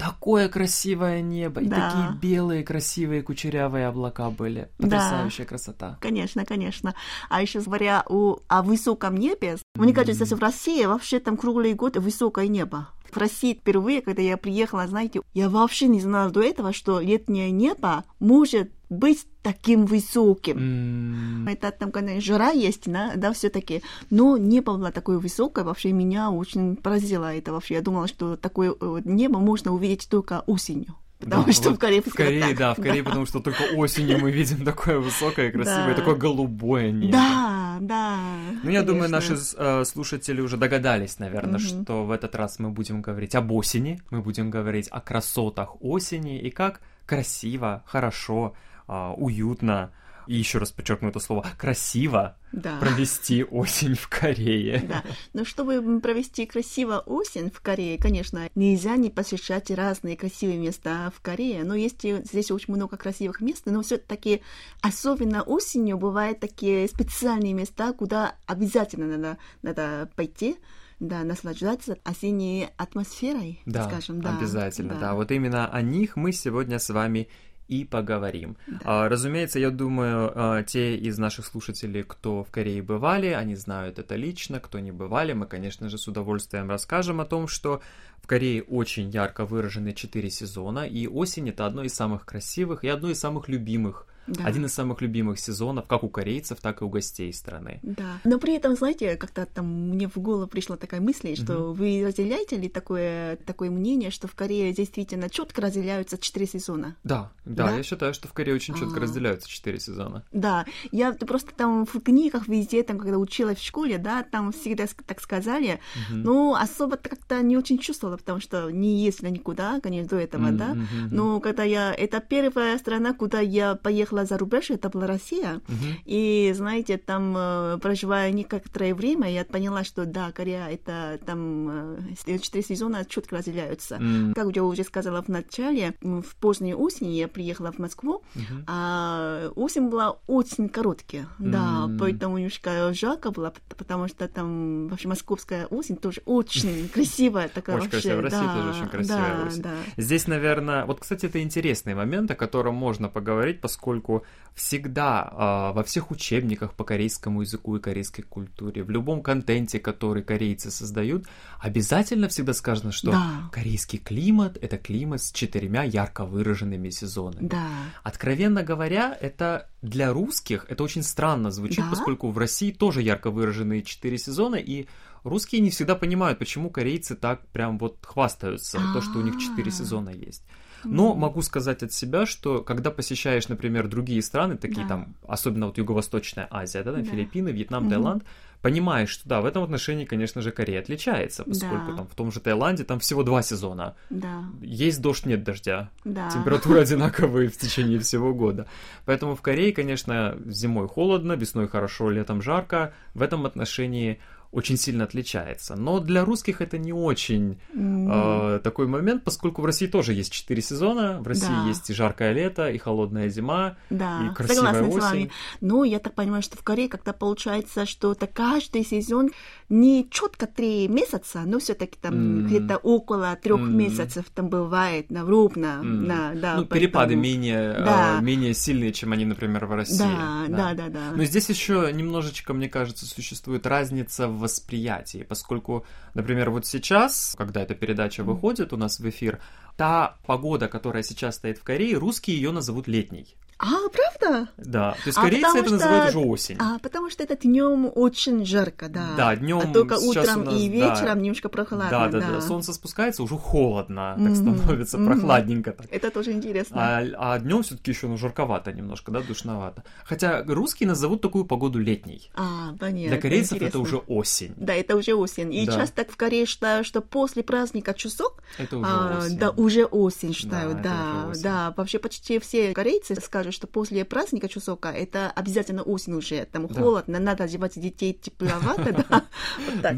Такое 0.00 0.48
красивое 0.48 1.20
небо, 1.20 1.60
и 1.60 1.68
такие 1.68 2.16
белые, 2.22 2.64
красивые, 2.64 3.22
кучерявые 3.22 3.86
облака 3.86 4.30
были. 4.30 4.70
Потрясающая 4.78 5.44
красота. 5.44 5.98
Конечно, 6.00 6.46
конечно. 6.46 6.94
А 7.28 7.42
еще 7.42 7.60
говоря 7.60 8.02
о, 8.08 8.38
о 8.48 8.62
высоком 8.62 9.16
небе, 9.18 9.58
мне 9.74 9.92
кажется, 9.92 10.24
в 10.24 10.40
России 10.40 10.86
вообще 10.86 11.20
там 11.20 11.36
круглый 11.36 11.74
год 11.74 11.98
высокое 11.98 12.48
небо. 12.48 12.88
В 13.12 13.16
России 13.16 13.54
впервые, 13.54 14.02
когда 14.02 14.22
я 14.22 14.36
приехала, 14.36 14.86
знаете, 14.86 15.20
я 15.34 15.48
вообще 15.48 15.88
не 15.88 16.00
знала 16.00 16.30
до 16.30 16.40
этого, 16.42 16.72
что 16.72 17.00
летнее 17.00 17.50
небо 17.50 18.04
может 18.20 18.70
быть 18.90 19.26
таким 19.42 19.86
высоким. 19.86 21.46
Mm. 21.46 21.52
Это 21.52 21.70
там, 21.70 21.92
конечно, 21.92 22.20
жара 22.20 22.50
есть, 22.50 22.90
да, 22.90 23.12
да 23.16 23.32
все-таки, 23.32 23.82
но 24.10 24.36
небо 24.36 24.74
было 24.74 24.90
такое 24.90 25.18
высокое, 25.18 25.64
вообще 25.64 25.92
меня 25.92 26.30
очень 26.30 26.76
поразило 26.76 27.34
это 27.34 27.52
вообще. 27.52 27.74
Я 27.74 27.82
думала, 27.82 28.08
что 28.08 28.36
такое 28.36 28.74
э, 28.78 29.00
небо 29.04 29.38
можно 29.38 29.72
увидеть 29.72 30.08
только 30.10 30.42
осенью. 30.46 30.96
Потому 31.20 31.44
да, 31.44 31.52
что 31.52 31.68
вот 31.68 31.76
в 31.76 31.78
Корее, 31.78 32.00
в 32.00 32.14
Корее, 32.14 32.40
так. 32.48 32.56
да, 32.56 32.74
в 32.74 32.76
Корее, 32.78 33.02
да. 33.02 33.08
потому 33.10 33.26
что 33.26 33.40
только 33.40 33.62
осенью 33.74 34.18
мы 34.20 34.30
видим 34.30 34.64
такое 34.64 34.98
высокое, 34.98 35.52
красивое, 35.52 35.88
да. 35.88 35.94
такое 35.94 36.14
голубое 36.14 36.90
небо. 36.90 37.12
Да, 37.12 37.78
да. 37.80 38.18
Ну, 38.62 38.70
я 38.70 38.82
думаю, 38.82 39.10
наши 39.10 39.36
э, 39.56 39.84
слушатели 39.84 40.40
уже 40.40 40.56
догадались, 40.56 41.18
наверное, 41.18 41.60
угу. 41.60 41.66
что 41.66 42.04
в 42.06 42.10
этот 42.10 42.34
раз 42.34 42.58
мы 42.58 42.70
будем 42.70 43.02
говорить 43.02 43.34
об 43.34 43.52
осени, 43.52 44.00
мы 44.10 44.22
будем 44.22 44.50
говорить 44.50 44.88
о 44.90 45.02
красотах 45.02 45.82
осени 45.82 46.40
и 46.40 46.50
как 46.50 46.80
красиво, 47.04 47.82
хорошо, 47.86 48.54
э, 48.90 49.14
уютно 49.16 49.92
и 50.30 50.36
еще 50.36 50.58
раз 50.58 50.70
подчеркну 50.70 51.08
это 51.08 51.18
слово, 51.18 51.44
красиво 51.58 52.36
да. 52.52 52.78
провести 52.78 53.42
осень 53.42 53.94
в 53.94 54.08
Корее. 54.08 54.84
Да, 54.88 55.02
но 55.32 55.44
чтобы 55.44 56.00
провести 56.00 56.46
красиво 56.46 57.02
осень 57.04 57.50
в 57.50 57.60
Корее, 57.60 57.98
конечно, 57.98 58.48
нельзя 58.54 58.94
не 58.96 59.10
посещать 59.10 59.72
разные 59.72 60.16
красивые 60.16 60.58
места 60.58 61.12
в 61.16 61.20
Корее, 61.20 61.64
но 61.64 61.74
есть 61.74 62.02
здесь 62.02 62.52
очень 62.52 62.74
много 62.74 62.96
красивых 62.96 63.40
мест, 63.40 63.62
но 63.66 63.82
все-таки 63.82 64.42
особенно 64.82 65.42
осенью 65.42 65.98
бывают 65.98 66.38
такие 66.38 66.86
специальные 66.86 67.52
места, 67.52 67.92
куда 67.92 68.36
обязательно 68.46 69.06
надо, 69.06 69.38
надо 69.62 70.10
пойти, 70.14 70.56
да, 71.00 71.24
наслаждаться 71.24 71.98
осенней 72.04 72.68
атмосферой, 72.76 73.62
да, 73.66 73.88
скажем, 73.88 74.20
да. 74.20 74.36
Обязательно, 74.36 74.94
да. 74.94 75.00
да. 75.00 75.14
Вот 75.14 75.32
именно 75.32 75.66
о 75.66 75.82
них 75.82 76.14
мы 76.14 76.30
сегодня 76.30 76.78
с 76.78 76.90
вами 76.90 77.28
и 77.70 77.84
поговорим. 77.84 78.56
Да. 78.66 78.78
А, 78.84 79.08
разумеется, 79.08 79.60
я 79.60 79.70
думаю, 79.70 80.32
а, 80.34 80.62
те 80.64 80.96
из 80.96 81.18
наших 81.18 81.46
слушателей, 81.46 82.02
кто 82.02 82.42
в 82.42 82.50
Корее 82.50 82.82
бывали, 82.82 83.28
они 83.28 83.54
знают 83.54 83.98
это 84.00 84.16
лично, 84.16 84.58
кто 84.58 84.80
не 84.80 84.90
бывали, 84.90 85.32
мы, 85.34 85.46
конечно 85.46 85.88
же, 85.88 85.96
с 85.96 86.08
удовольствием 86.08 86.68
расскажем 86.68 87.20
о 87.20 87.24
том, 87.24 87.46
что 87.46 87.80
в 88.22 88.26
Корее 88.26 88.62
очень 88.62 89.10
ярко 89.10 89.44
выражены 89.44 89.92
четыре 89.92 90.30
сезона, 90.30 90.86
и 90.86 91.06
осень 91.06 91.48
это 91.48 91.66
одно 91.66 91.82
из 91.82 91.94
самых 91.94 92.24
красивых 92.24 92.84
и 92.84 92.88
одно 92.88 93.10
из 93.10 93.18
самых 93.18 93.48
любимых 93.48 94.06
да. 94.30 94.44
Один 94.44 94.66
из 94.66 94.72
самых 94.72 95.00
любимых 95.00 95.38
сезонов, 95.38 95.86
как 95.86 96.04
у 96.04 96.08
корейцев, 96.08 96.60
так 96.60 96.82
и 96.82 96.84
у 96.84 96.88
гостей 96.88 97.32
страны. 97.32 97.80
Да. 97.82 98.20
Но 98.24 98.38
при 98.38 98.54
этом, 98.54 98.76
знаете, 98.76 99.16
как-то 99.16 99.44
там 99.46 99.90
мне 99.90 100.08
в 100.08 100.16
голову 100.18 100.46
пришла 100.46 100.76
такая 100.76 101.00
мысль, 101.00 101.34
что 101.34 101.70
угу. 101.70 101.72
вы 101.72 102.04
разделяете 102.06 102.56
ли 102.56 102.68
такое, 102.68 103.36
такое 103.36 103.70
мнение, 103.70 104.10
что 104.10 104.28
в 104.28 104.34
Корее 104.34 104.72
действительно 104.72 105.28
четко 105.28 105.60
разделяются 105.60 106.16
четыре 106.16 106.46
сезона? 106.46 106.96
Да, 107.02 107.32
да, 107.44 107.68
да, 107.68 107.76
я 107.76 107.82
считаю, 107.82 108.14
что 108.14 108.28
в 108.28 108.32
Корее 108.32 108.54
очень 108.54 108.74
четко 108.74 108.98
а... 108.98 109.00
разделяются 109.00 109.48
четыре 109.48 109.80
сезона. 109.80 110.24
Да, 110.30 110.64
я 110.92 111.12
просто 111.12 111.52
там 111.54 111.84
в 111.84 112.00
книгах 112.00 112.46
везде, 112.46 112.82
там, 112.84 112.98
когда 112.98 113.18
училась 113.18 113.58
в 113.58 113.66
школе, 113.66 113.98
да, 113.98 114.22
там 114.22 114.52
всегда 114.52 114.86
так 115.06 115.20
сказали, 115.20 115.80
угу. 116.08 116.18
но 116.18 116.54
особо 116.54 116.96
как-то 116.96 117.42
не 117.42 117.56
очень 117.56 117.78
чувствовала, 117.78 118.09
потому 118.16 118.40
что 118.40 118.70
не 118.70 119.04
ездила 119.04 119.28
никуда, 119.28 119.80
конечно, 119.80 120.08
до 120.08 120.16
этого, 120.16 120.48
угу, 120.48 120.56
да, 120.56 120.76
но 121.10 121.40
когда 121.40 121.62
я, 121.64 121.92
это 121.92 122.20
первая 122.20 122.78
страна, 122.78 123.12
куда 123.12 123.40
я 123.40 123.74
поехала 123.74 124.24
за 124.24 124.38
рубеж, 124.38 124.70
это 124.70 124.88
была 124.88 125.06
Россия. 125.06 125.60
Uh-huh. 125.66 125.94
И, 126.04 126.52
знаете, 126.54 126.98
там, 126.98 127.34
э, 127.36 127.78
проживая 127.80 128.32
некоторое 128.32 128.94
время, 128.94 129.30
я 129.30 129.44
поняла, 129.44 129.84
что 129.84 130.04
да, 130.04 130.32
Корея, 130.32 130.68
это 130.68 131.18
там 131.26 131.96
э, 132.26 132.38
четыре 132.38 132.64
сезона 132.64 133.04
четко 133.04 133.36
разделяются. 133.36 133.96
Mm. 133.96 134.34
Как 134.34 134.54
я 134.56 134.64
уже 134.64 134.84
сказала 134.84 135.22
в 135.22 135.28
начале, 135.28 135.94
в 136.00 136.34
поздней 136.36 136.74
осени 136.74 137.10
я 137.10 137.28
приехала 137.28 137.72
в 137.72 137.78
Москву, 137.78 138.22
uh-huh. 138.34 138.64
а 138.66 139.50
осень 139.56 139.88
была 139.88 140.16
очень 140.26 140.68
короткая, 140.68 141.28
mm. 141.38 141.50
да, 141.50 141.90
поэтому 141.98 142.38
немножко 142.38 142.92
жарко 142.94 143.30
было, 143.30 143.52
потому 143.76 144.08
что 144.08 144.28
там 144.28 144.88
вообще 144.88 145.08
московская 145.08 145.66
осень 145.66 145.96
тоже 145.96 146.22
очень 146.26 146.88
красивая 146.94 147.48
такая 147.48 147.76
очень. 147.76 147.90
Красивая. 148.02 148.16
В 148.16 148.24
России 148.24 148.46
да, 148.46 148.54
тоже 148.54 148.68
очень 148.70 148.88
красивая 148.88 149.36
да, 149.36 149.46
осень. 149.46 149.62
Да. 149.62 149.74
Здесь, 149.96 150.26
наверное, 150.26 150.84
вот, 150.84 151.00
кстати, 151.00 151.26
это 151.26 151.42
интересный 151.42 151.94
момент, 151.94 152.30
о 152.30 152.34
котором 152.34 152.74
можно 152.74 153.08
поговорить, 153.08 153.60
поскольку 153.60 154.24
всегда 154.54 155.70
э, 155.72 155.74
во 155.76 155.82
всех 155.84 156.10
учебниках 156.10 156.74
по 156.74 156.84
корейскому 156.84 157.42
языку 157.42 157.76
и 157.76 157.80
корейской 157.80 158.22
культуре, 158.22 158.82
в 158.82 158.90
любом 158.90 159.22
контенте, 159.22 159.78
который 159.78 160.22
корейцы 160.22 160.70
создают, 160.70 161.26
обязательно 161.60 162.28
всегда 162.28 162.52
сказано, 162.52 162.92
что 162.92 163.12
да. 163.12 163.48
корейский 163.52 163.98
климат 163.98 164.58
это 164.60 164.76
климат 164.76 165.22
с 165.22 165.32
четырьмя 165.32 165.84
ярко 165.84 166.24
выраженными 166.24 166.90
сезонами. 166.90 167.48
Да. 167.48 167.66
Откровенно 168.02 168.62
говоря, 168.62 169.16
это 169.20 169.68
для 169.82 170.12
русских 170.12 170.66
это 170.68 170.84
очень 170.84 171.02
странно 171.02 171.50
звучит, 171.50 171.84
да? 171.84 171.90
поскольку 171.90 172.30
в 172.30 172.38
России 172.38 172.70
тоже 172.70 173.02
ярко 173.02 173.30
выраженные 173.30 173.82
четыре 173.82 174.18
сезона, 174.18 174.56
и 174.56 174.86
русские 175.22 175.60
не 175.60 175.70
всегда 175.70 175.94
понимают, 175.94 176.38
почему 176.38 176.70
корейцы 176.70 177.14
так 177.16 177.46
прям 177.48 177.78
вот 177.78 177.98
хвастаются, 178.02 178.78
А-а-а. 178.78 178.94
то, 178.94 179.00
что 179.00 179.18
у 179.18 179.22
них 179.22 179.38
четыре 179.38 179.68
а. 179.68 179.72
сезона 179.72 180.10
есть. 180.10 180.44
Но 180.82 181.14
могу 181.14 181.42
сказать 181.42 181.82
от 181.82 181.92
себя, 181.92 182.24
что 182.24 182.62
когда 182.62 182.90
посещаешь, 182.90 183.48
например, 183.48 183.86
другие 183.86 184.22
страны, 184.22 184.56
такие 184.56 184.82
Да. 184.84 184.88
там, 184.88 185.14
особенно 185.28 185.66
вот 185.66 185.76
Юго-Восточная 185.76 186.48
Азия, 186.50 186.82
да, 186.82 186.92
там 186.94 187.04
Да. 187.04 187.10
Филиппины, 187.10 187.50
Вьетнам, 187.50 187.82
Мгм. 187.82 187.90
Таиланд, 187.90 188.24
понимаешь, 188.62 189.10
что 189.10 189.28
да, 189.28 189.42
в 189.42 189.44
этом 189.44 189.62
отношении, 189.62 190.06
конечно 190.06 190.40
же, 190.40 190.52
Корея 190.52 190.80
отличается, 190.80 191.44
поскольку 191.44 191.90
Да. 191.90 191.96
там 191.98 192.06
в 192.08 192.14
том 192.14 192.32
же 192.32 192.40
Таиланде 192.40 192.84
там 192.84 192.98
всего 192.98 193.22
два 193.22 193.42
сезона. 193.42 193.94
Да, 194.08 194.44
Есть 194.62 195.02
дождь, 195.02 195.26
нет 195.26 195.44
дождя. 195.44 195.90
да. 196.04 196.30
Температуры 196.30 196.80
одинаковые 196.80 197.50
в 197.50 197.58
течение 197.58 197.98
всего 197.98 198.32
года. 198.32 198.66
Поэтому 199.04 199.36
в 199.36 199.42
Корее, 199.42 199.74
конечно, 199.74 200.38
зимой 200.46 200.88
холодно, 200.88 201.34
весной 201.34 201.68
хорошо, 201.68 202.08
летом 202.08 202.40
жарко. 202.40 202.94
В 203.12 203.20
этом 203.20 203.44
отношении 203.44 204.18
очень 204.52 204.76
сильно 204.76 205.04
отличается. 205.04 205.76
Но 205.76 206.00
для 206.00 206.24
русских 206.24 206.60
это 206.60 206.76
не 206.76 206.92
очень 206.92 207.60
М, 207.72 208.10
э, 208.10 208.58
такой 208.60 208.86
момент, 208.88 209.22
поскольку 209.22 209.62
в 209.62 209.64
России 209.64 209.86
тоже 209.86 210.12
есть 210.12 210.32
четыре 210.32 210.60
сезона. 210.60 211.20
В 211.20 211.26
России 211.28 211.46
Да. 211.46 211.68
есть 211.68 211.88
и 211.90 211.94
жаркое 211.94 212.32
лето, 212.32 212.68
и 212.68 212.76
холодная 212.78 213.28
зима, 213.28 213.76
Да, 213.90 214.26
и 214.26 214.34
красивая 214.34 214.72
согласна 214.74 214.90
с 214.90 214.94
осень. 214.96 215.00
вами. 215.06 215.30
Но 215.60 215.84
я 215.84 215.98
так 216.00 216.14
понимаю, 216.14 216.42
что 216.42 216.56
в 216.56 216.62
Корее 216.64 216.88
когда 216.88 217.12
получается, 217.12 217.86
что 217.86 218.10
это 218.12 218.26
каждый 218.26 218.84
сезон 218.84 219.30
не 219.70 220.06
четко 220.10 220.46
три 220.46 220.88
месяца, 220.88 221.42
но 221.46 221.58
все-таки 221.58 221.96
там 222.00 222.14
М. 222.14 222.46
где-то 222.46 222.76
около 222.76 223.36
трех 223.36 223.60
М. 223.60 223.76
месяцев 223.78 224.26
там 224.34 224.48
бывает 224.48 225.10
на 225.10 225.24
ровно, 225.24 225.78
М. 225.80 226.06
на, 226.06 226.34
да, 226.34 226.56
ну, 226.56 226.66
перепады 226.66 227.14
поэтому- 227.14 227.22
менее, 227.22 227.74
э, 227.76 227.84
Да. 227.84 228.20
менее 228.20 228.52
сильные, 228.52 228.92
чем 228.92 229.12
они, 229.12 229.24
например, 229.24 229.66
в 229.66 229.72
России. 229.72 229.98
Да, 229.98 230.44
да, 230.48 230.74
да, 230.74 230.88
да. 230.88 231.12
Но 231.14 231.24
здесь 231.24 231.48
еще 231.48 231.90
немножечко, 231.92 232.52
мне 232.52 232.68
кажется, 232.68 233.06
существует 233.06 233.66
разница 233.66 234.28
в 234.28 234.40
восприятии, 234.40 235.24
поскольку, 235.28 235.86
например, 236.14 236.50
вот 236.50 236.66
сейчас, 236.66 237.34
когда 237.38 237.62
эта 237.62 237.74
передача 237.74 238.24
выходит 238.24 238.72
у 238.72 238.76
нас 238.76 238.98
в 239.00 239.08
эфир, 239.08 239.40
та 239.76 240.16
погода, 240.26 240.68
которая 240.68 241.02
сейчас 241.02 241.36
стоит 241.36 241.58
в 241.58 241.62
Корее, 241.62 241.96
русские 241.96 242.36
ее 242.36 242.50
назовут 242.50 242.88
летней. 242.88 243.36
А, 243.62 243.66
правда? 243.90 244.48
Да, 244.56 244.92
то 244.92 244.98
есть 245.06 245.18
А 245.18 245.20
корейцы 245.20 245.42
потому 245.46 245.58
это 245.58 245.66
что- 245.68 245.74
называют 245.76 246.08
уже 246.16 246.18
осень. 246.18 246.56
А, 246.58 246.78
потому 246.78 247.10
что 247.10 247.22
это 247.22 247.36
днем 247.36 247.92
очень 247.94 248.46
жарко, 248.46 248.88
да. 248.88 249.08
Да, 249.18 249.36
днем 249.36 249.58
А 249.58 249.66
только 249.72 249.98
утром 249.98 250.44
нас, 250.44 250.54
и 250.58 250.68
да. 250.68 250.94
вечером 250.94 251.20
немножко 251.20 251.48
прохладно, 251.50 251.90
да, 251.90 252.08
да, 252.08 252.20
да. 252.20 252.30
да, 252.36 252.40
солнце 252.40 252.72
спускается, 252.72 253.22
уже 253.22 253.36
холодно, 253.36 254.14
так 254.16 254.22
Мгм, 254.30 254.34
становится 254.56 254.96
мгм. 254.98 255.06
прохладненько 255.12 255.72
так. 255.72 255.86
Это 255.90 256.10
тоже 256.10 256.32
интересно. 256.32 257.02
А, 257.18 257.38
днем 257.38 257.62
все-таки 257.62 257.90
еще 257.90 258.06
ну, 258.06 258.16
жарковато 258.16 258.72
немножко, 258.72 259.12
да, 259.12 259.20
душновато. 259.20 259.84
Хотя 260.04 260.42
русские 260.46 260.88
назовут 260.88 261.20
такую 261.20 261.44
погоду 261.44 261.78
летней. 261.78 262.30
А, 262.34 262.74
понятно. 262.80 263.08
Для 263.10 263.18
корейцев 263.20 263.52
это 263.58 263.66
интересно. 263.66 263.80
уже 263.80 263.96
осень. 263.98 264.54
Да, 264.56 264.72
это 264.72 264.96
уже 264.96 265.14
осень. 265.14 265.52
И 265.54 265.66
Да. 265.66 265.72
часто 265.72 266.06
в 266.08 266.16
Корее 266.16 266.46
считают, 266.46 266.86
что 266.86 267.02
после 267.02 267.42
праздника 267.42 267.92
Чусок, 267.92 268.42
Это 268.56 268.78
уже 268.78 268.90
а, 268.90 269.18
осень. 269.18 269.38
да, 269.38 269.50
уже 269.50 269.84
осень 269.84 270.32
считают, 270.32 270.78
это 270.80 270.82
да, 270.82 271.28
осень. 271.30 271.42
да. 271.42 271.74
Вообще 271.76 271.98
почти 271.98 272.38
все 272.38 272.72
корейцы 272.72 273.14
скажут, 273.20 273.49
что 273.52 273.66
после 273.66 274.04
праздника 274.04 274.48
Чусока 274.48 274.88
это 274.88 275.30
обязательно 275.30 275.82
осень 275.82 276.14
уже, 276.14 276.44
там 276.46 276.66
Да. 276.66 276.74
холодно, 276.80 277.18
надо 277.18 277.44
одевать 277.44 277.80
детей 277.80 278.12
тепловато, 278.12 278.92
да, 279.08 279.24
вот 279.70 279.82
так. 279.82 279.96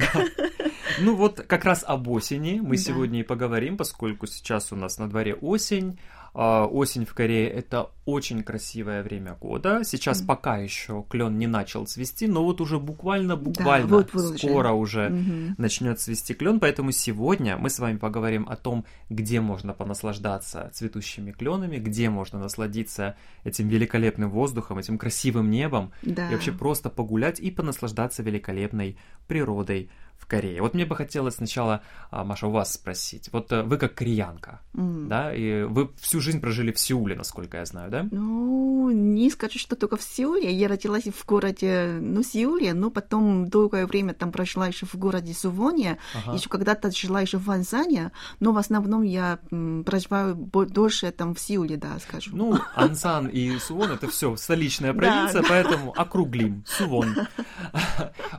Ну 1.00 1.14
вот 1.16 1.40
как 1.40 1.64
раз 1.64 1.84
об 1.86 2.08
осени 2.08 2.60
мы 2.62 2.76
сегодня 2.76 3.20
и 3.20 3.22
поговорим, 3.22 3.76
поскольку 3.76 4.26
сейчас 4.26 4.72
у 4.72 4.76
нас 4.76 4.98
на 4.98 5.08
дворе 5.08 5.34
осень. 5.34 5.98
А, 6.34 6.64
Осень 6.66 7.04
в 7.04 7.12
Корее 7.12 7.46
это 7.50 7.90
очень 8.06 8.42
красивое 8.42 9.02
время 9.02 9.34
года. 9.38 9.82
Сейчас 9.84 10.20
Мгм. 10.20 10.26
пока 10.28 10.56
еще 10.56 11.04
клен 11.10 11.38
не 11.38 11.46
начал 11.46 11.84
цвести, 11.86 12.26
но 12.26 12.42
вот 12.42 12.60
уже 12.62 12.78
буквально, 12.78 13.36
буквально 13.36 13.86
вот 13.86 14.14
уже. 14.14 14.38
скоро 14.38 14.72
уже 14.72 15.10
Мгм. 15.10 15.54
начнет 15.58 16.00
цвести 16.00 16.32
клен. 16.34 16.58
Поэтому 16.58 16.90
сегодня 16.90 17.58
мы 17.58 17.68
с 17.68 17.78
вами 17.78 17.98
поговорим 17.98 18.46
о 18.48 18.56
том, 18.56 18.86
где 19.10 19.40
можно 19.42 19.74
понаслаждаться 19.74 20.70
цветущими 20.72 21.32
кленами, 21.32 21.76
где 21.76 22.08
можно 22.08 22.38
насладиться 22.38 23.14
этим 23.44 23.68
великолепным 23.68 24.30
воздухом, 24.30 24.78
этим 24.78 24.96
красивым 24.96 25.50
небом, 25.50 25.92
Да. 26.02 26.28
и 26.30 26.32
вообще 26.32 26.52
просто 26.52 26.88
погулять 26.88 27.40
и 27.40 27.50
понаслаждаться 27.50 28.22
великолепной 28.22 28.96
природой 29.28 29.90
в 30.22 30.26
Корее. 30.26 30.62
Вот 30.62 30.74
мне 30.74 30.86
бы 30.86 30.94
хотелось 30.94 31.34
сначала, 31.34 31.82
а, 32.10 32.22
Маша, 32.24 32.46
у 32.46 32.50
вас 32.50 32.72
спросить. 32.72 33.28
Вот 33.32 33.50
э, 33.50 33.62
вы 33.62 33.76
как 33.76 33.94
кореянка, 33.94 34.60
М. 34.74 35.08
да, 35.08 35.34
и 35.34 35.64
вы 35.64 35.90
всю 36.00 36.20
жизнь 36.20 36.40
прожили 36.40 36.70
в 36.70 36.78
Сеуле, 36.78 37.16
насколько 37.16 37.56
я 37.56 37.64
знаю, 37.64 37.90
да? 37.90 38.06
Ну, 38.10 38.90
не 38.90 39.30
скажу, 39.30 39.58
что 39.58 39.74
только 39.74 39.96
в 39.96 40.02
Сеуле. 40.02 40.52
Я 40.52 40.68
родилась 40.68 41.04
в 41.04 41.26
городе, 41.26 41.98
ну, 42.00 42.22
Сеуле, 42.22 42.72
но 42.72 42.90
потом 42.90 43.48
долгое 43.48 43.86
время 43.86 44.14
там 44.14 44.30
прожила 44.30 44.68
еще 44.68 44.86
в 44.86 44.94
городе 44.94 45.34
Сувоне, 45.34 45.98
Ага. 46.14 46.36
еще 46.36 46.48
когда-то 46.48 46.90
жила 46.92 47.20
еще 47.20 47.38
в 47.38 47.44
Ванзане, 47.44 48.12
но 48.38 48.52
в 48.52 48.58
основном 48.58 49.02
я 49.02 49.38
проживаю 49.84 50.36
дольше 50.36 51.10
там 51.10 51.34
в 51.34 51.40
Сеуле, 51.40 51.76
да, 51.76 51.98
скажу. 51.98 52.30
Ну, 52.34 52.58
Ансан 52.76 53.26
и 53.26 53.58
Сувон 53.58 53.90
это 53.90 54.06
все 54.08 54.36
столичная 54.36 54.94
провинция, 54.94 55.42
да. 55.42 55.48
поэтому 55.48 55.92
округлим. 55.96 56.64
Сувон. 56.66 57.16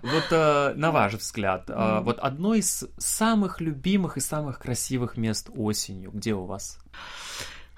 Вот 0.03 0.25
э, 0.31 0.73
на 0.75 0.91
ваш 0.91 1.13
взгляд, 1.13 1.69
Мгм. 1.75 2.03
вот 2.05 2.19
одно 2.19 2.53
из 2.53 2.85
самых 2.97 3.61
любимых 3.61 4.17
и 4.17 4.21
самых 4.21 4.59
красивых 4.59 5.17
мест 5.17 5.49
осенью, 5.55 6.11
где 6.11 6.33
у 6.33 6.45
вас? 6.45 6.79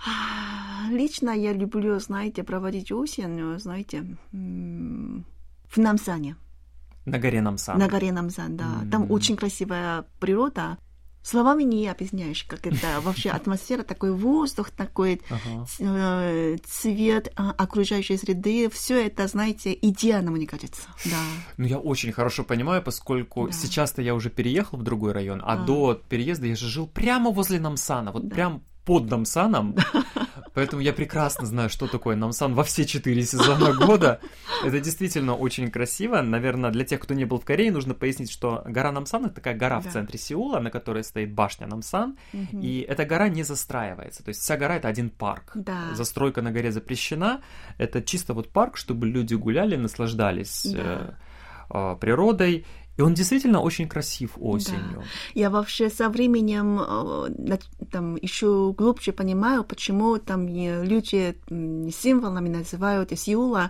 А, 0.05 0.89
Лично 0.91 1.31
я 1.31 1.53
люблю, 1.53 1.99
знаете, 1.99 2.43
проводить 2.43 2.91
осень, 2.91 3.60
знаете, 3.60 4.05
в 4.31 5.77
Намсане, 5.77 6.36
На 7.05 7.17
горе 7.19 7.41
Намсан. 7.41 7.79
на 7.79 7.88
горе 7.88 8.12
Намсан, 8.12 8.55
да. 8.58 8.86
Там 8.91 9.03
М. 9.03 9.12
очень 9.12 9.36
красивая 9.36 10.05
природа. 10.19 10.77
Словами 11.26 11.64
не 11.64 11.88
объясняешь, 11.88 12.44
как 12.44 12.68
это 12.68 13.00
вообще 13.02 13.32
атмосфера, 13.32 13.82
такой 13.82 14.12
воздух, 14.12 14.70
такой 14.70 15.22
Ага. 15.32 15.66
э, 15.80 16.58
цвет 16.64 17.32
а, 17.36 17.50
окружающей 17.58 18.16
среды, 18.18 18.70
все 18.70 19.08
это, 19.08 19.28
знаете, 19.28 19.76
идеально, 19.82 20.30
мне 20.30 20.46
кажется. 20.46 20.84
Да. 21.06 21.18
Ну, 21.58 21.66
я 21.66 21.80
очень 21.80 22.12
хорошо 22.12 22.44
понимаю, 22.44 22.84
поскольку 22.84 23.48
Да. 23.48 23.54
сейчас-то 23.54 24.04
я 24.04 24.14
уже 24.14 24.30
переехал 24.30 24.78
в 24.78 24.84
другой 24.84 25.14
район, 25.14 25.42
а 25.44 25.54
А. 25.54 25.58
до 25.66 25.96
переезда 25.96 26.46
я 26.46 26.56
же 26.56 26.68
жил 26.68 26.86
прямо 26.86 27.32
возле 27.32 27.60
Намсана, 27.60 28.12
вот 28.12 28.28
Да. 28.28 28.36
прям 28.36 28.64
под 28.86 29.10
Намсаном. 29.10 29.76
Поэтому 30.56 30.82
я 30.82 30.94
прекрасно 30.94 31.46
знаю, 31.46 31.70
что 31.70 31.86
такое 31.88 32.15
Намсан 32.15 32.54
во 32.56 32.63
все 32.63 32.86
четыре 32.86 33.22
сезона 33.24 33.74
года. 33.74 34.20
Это 34.63 34.80
действительно 34.80 35.36
очень 35.36 35.70
красиво. 35.70 36.22
Наверное, 36.22 36.72
для 36.72 36.84
тех, 36.86 37.00
кто 37.02 37.13
не 37.13 37.26
был 37.26 37.39
в 37.39 37.46
Корее, 37.46 37.72
нужно 37.72 37.94
пояснить, 37.94 38.32
что 38.32 38.63
гора 38.65 38.91
Намсан— 38.91 39.26
это 39.28 39.36
такая 39.36 39.54
гора 39.56 39.80
в 39.82 39.84
Да. 39.84 39.91
центре 39.91 40.18
Сеула, 40.18 40.60
на 40.60 40.72
которой 40.72 41.04
стоит 41.04 41.34
башня 41.34 41.68
Намсан, 41.68 42.18
Мгм. 42.34 42.62
и 42.62 42.80
эта 42.80 43.06
гора 43.06 43.28
не 43.30 43.44
застраивается. 43.44 44.24
То 44.24 44.30
есть 44.30 44.41
вся 44.41 44.58
гора— 44.58 44.76
это 44.78 44.88
один 44.88 45.10
парк. 45.10 45.52
Да. 45.56 45.94
Застройка 45.94 46.41
на 46.41 46.52
горе 46.52 46.72
запрещена. 46.72 47.41
Это 47.78 48.02
чисто 48.02 48.34
вот 48.34 48.50
парк, 48.50 48.78
чтобы 48.78 49.08
люди 49.08 49.36
гуляли, 49.36 49.76
наслаждались 49.76 50.65
Да. 50.72 51.18
э, 51.70 51.94
э, 51.94 51.96
природой. 52.00 52.65
И 52.97 53.01
он 53.01 53.13
действительно 53.13 53.60
очень 53.62 53.88
красив 53.88 54.31
осенью. 54.39 55.03
Я 55.34 55.49
вообще 55.49 55.89
со 55.89 56.10
временем 56.10 56.79
э, 56.79 57.58
там 57.91 58.15
еще 58.15 58.73
глубже 58.77 59.12
понимаю, 59.12 59.63
почему 59.63 60.17
там 60.17 60.47
э, 60.47 60.86
люди 60.86 61.36
символами 61.91 62.49
называют 62.49 63.12
Сеула 63.19 63.65
э, 63.65 63.69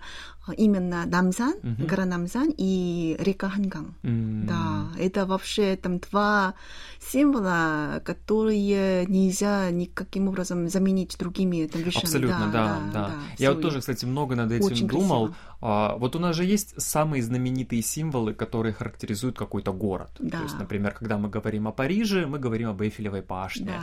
именно 0.54 1.06
Намсан, 1.06 1.56
Мгм. 1.64 1.86
гора 1.88 2.06
Намсан 2.06 2.54
и 2.58 3.16
река 3.20 3.50
Ханган. 3.50 3.96
М, 4.04 4.46
Да, 4.48 4.88
это 5.00 5.26
вообще 5.26 5.76
там 5.76 6.00
два 6.00 6.54
символа, 7.00 8.02
которые 8.04 9.06
нельзя 9.08 9.72
никаким 9.72 10.28
образом 10.28 10.68
заменить 10.70 11.16
другими 11.20 11.66
там 11.68 11.82
вещами. 11.82 12.04
Абсолютно, 12.06 12.50
да, 12.52 12.80
да. 12.94 13.12
в 13.36 13.40
Я 13.40 13.52
вот 13.54 13.62
тоже, 13.62 13.80
кстати, 13.80 14.06
много 14.06 14.36
над 14.36 14.52
этим 14.52 14.66
Очень 14.66 14.88
думал. 14.88 15.28
красиво. 15.28 15.36
А, 15.62 15.96
вот 15.98 16.16
у 16.16 16.20
нас 16.20 16.36
же 16.36 16.44
есть 16.44 16.80
самые 16.82 17.24
знаменитые 17.24 17.82
символы, 17.82 18.34
которые 18.34 18.74
характеризуют 18.74 19.38
какой-то 19.38 19.74
город. 19.74 20.12
Да. 20.20 20.38
То 20.38 20.44
есть, 20.44 20.60
например, 20.60 20.92
когда 20.92 21.18
мы 21.18 21.30
говорим 21.30 21.68
о 21.68 21.72
Париже, 21.72 22.26
мы 22.28 22.40
говорим 22.40 22.70
об 22.70 22.82
Эйфелевой 22.82 23.22
башне. 23.22 23.66
Да. 23.66 23.82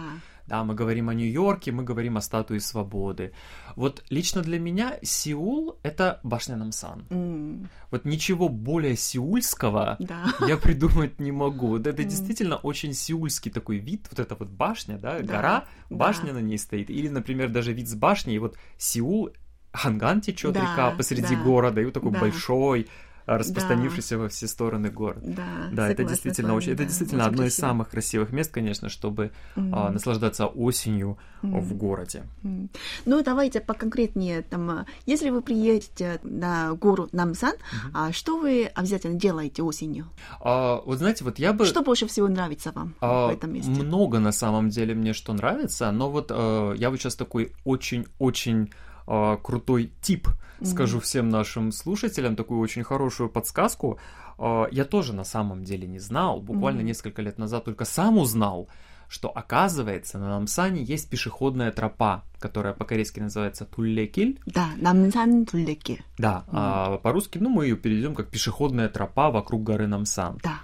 Да, 0.52 0.64
мы 0.64 0.74
говорим 0.74 1.08
о 1.08 1.14
Нью-Йорке, 1.14 1.72
мы 1.72 1.82
говорим 1.82 2.18
о 2.18 2.20
статуе 2.20 2.60
свободы. 2.60 3.32
Вот 3.74 4.04
лично 4.10 4.42
для 4.42 4.58
меня 4.58 4.98
Сеул— 5.02 5.78
это 5.82 6.20
башня 6.24 6.56
Намсан. 6.56 7.06
М, 7.08 7.70
Вот 7.90 8.04
ничего 8.04 8.50
более 8.50 8.94
сеульского 8.96 9.96
Да. 9.98 10.24
я 10.46 10.58
придумать 10.58 11.18
не 11.20 11.32
могу. 11.32 11.68
Вот 11.68 11.86
это 11.86 12.02
М. 12.02 12.08
действительно 12.08 12.56
очень 12.56 12.92
сеульский 12.92 13.50
такой 13.50 13.78
вид, 13.78 14.06
вот 14.10 14.18
эта 14.20 14.34
вот 14.34 14.50
башня, 14.50 14.98
да, 14.98 15.20
Да, 15.20 15.24
гора, 15.36 15.64
да. 15.88 15.96
башня 15.96 16.34
на 16.34 16.40
ней 16.42 16.58
стоит. 16.58 16.90
Или, 16.90 17.08
например, 17.08 17.48
даже 17.48 17.72
вид 17.72 17.88
с 17.88 17.94
башни, 17.94 18.34
и 18.34 18.38
вот 18.38 18.56
Сеул, 18.76 19.30
Ханган 19.72 20.20
течет 20.20 20.52
Да, 20.52 20.60
река 20.60 20.90
посреди 20.90 21.34
да. 21.34 21.42
города, 21.42 21.80
и 21.80 21.84
вот 21.86 21.94
такой 21.94 22.12
Да. 22.12 22.20
большой 22.20 22.88
распространившийся 23.26 24.16
да. 24.16 24.22
во 24.22 24.28
все 24.28 24.46
стороны 24.46 24.90
город. 24.90 25.22
Да, 25.22 25.68
да 25.72 25.88
это 25.88 26.04
действительно 26.04 26.54
очень, 26.54 26.72
это 26.72 26.84
действительно 26.84 27.26
одно 27.26 27.44
из 27.44 27.54
самых 27.54 27.90
красивых 27.90 28.32
мест, 28.32 28.52
конечно, 28.52 28.88
чтобы 28.88 29.32
mm. 29.56 29.70
а, 29.72 29.90
наслаждаться 29.90 30.46
осенью 30.46 31.18
mm. 31.42 31.60
в 31.60 31.74
городе. 31.74 32.24
Mm. 32.42 32.68
Ну 33.06 33.22
давайте 33.22 33.60
поконкретнее, 33.60 34.42
там, 34.42 34.86
если 35.06 35.30
вы 35.30 35.42
приедете 35.42 36.20
на 36.22 36.72
гору 36.74 37.08
Намсан, 37.12 37.54
mm-hmm. 37.54 37.90
а 37.94 38.12
что 38.12 38.38
вы 38.38 38.66
обязательно 38.74 39.18
делаете 39.18 39.62
осенью? 39.62 40.06
А, 40.40 40.80
вот 40.84 40.98
знаете, 40.98 41.24
вот 41.24 41.38
я 41.38 41.52
бы. 41.52 41.64
Что 41.64 41.82
больше 41.82 42.06
всего 42.06 42.28
нравится 42.28 42.72
вам 42.72 42.94
а, 43.00 43.28
в 43.28 43.30
этом 43.30 43.52
месте? 43.52 43.70
Много 43.70 44.18
на 44.18 44.32
самом 44.32 44.68
деле 44.68 44.94
мне 44.94 45.12
что 45.12 45.32
нравится, 45.32 45.90
но 45.90 46.10
вот 46.10 46.30
а, 46.30 46.72
я 46.74 46.90
вот 46.90 46.98
сейчас 46.98 47.16
такой 47.16 47.52
очень-очень 47.64 48.70
а, 49.06 49.36
крутой 49.36 49.92
тип, 50.00 50.28
mm-hmm. 50.28 50.66
скажу 50.66 51.00
всем 51.00 51.28
нашим 51.28 51.72
слушателям, 51.72 52.36
такую 52.36 52.60
очень 52.60 52.82
хорошую 52.82 53.28
подсказку. 53.28 53.98
А, 54.38 54.66
я 54.70 54.84
тоже 54.84 55.12
на 55.12 55.24
самом 55.24 55.64
деле 55.64 55.86
не 55.86 55.98
знал, 55.98 56.40
буквально 56.40 56.80
mm-hmm. 56.80 56.84
несколько 56.84 57.22
лет 57.22 57.38
назад 57.38 57.64
только 57.64 57.84
сам 57.84 58.18
узнал, 58.18 58.68
что 59.08 59.28
оказывается 59.28 60.18
на 60.18 60.30
Намсане 60.30 60.82
есть 60.82 61.10
пешеходная 61.10 61.70
тропа, 61.70 62.24
которая 62.38 62.72
по-корейски 62.72 63.20
называется 63.20 63.66
Туллекиль. 63.66 64.40
Да, 64.46 64.70
Намсан 64.78 65.44
Туллекиль. 65.44 66.02
Да, 66.16 66.44
mm. 66.46 66.50
а 66.52 66.96
по-русски, 66.96 67.36
ну, 67.36 67.50
мы 67.50 67.66
ее 67.66 67.76
переведем 67.76 68.14
как 68.14 68.30
пешеходная 68.30 68.88
тропа 68.88 69.30
вокруг 69.30 69.62
горы 69.64 69.86
Намсан. 69.86 70.38
Да. 70.42 70.60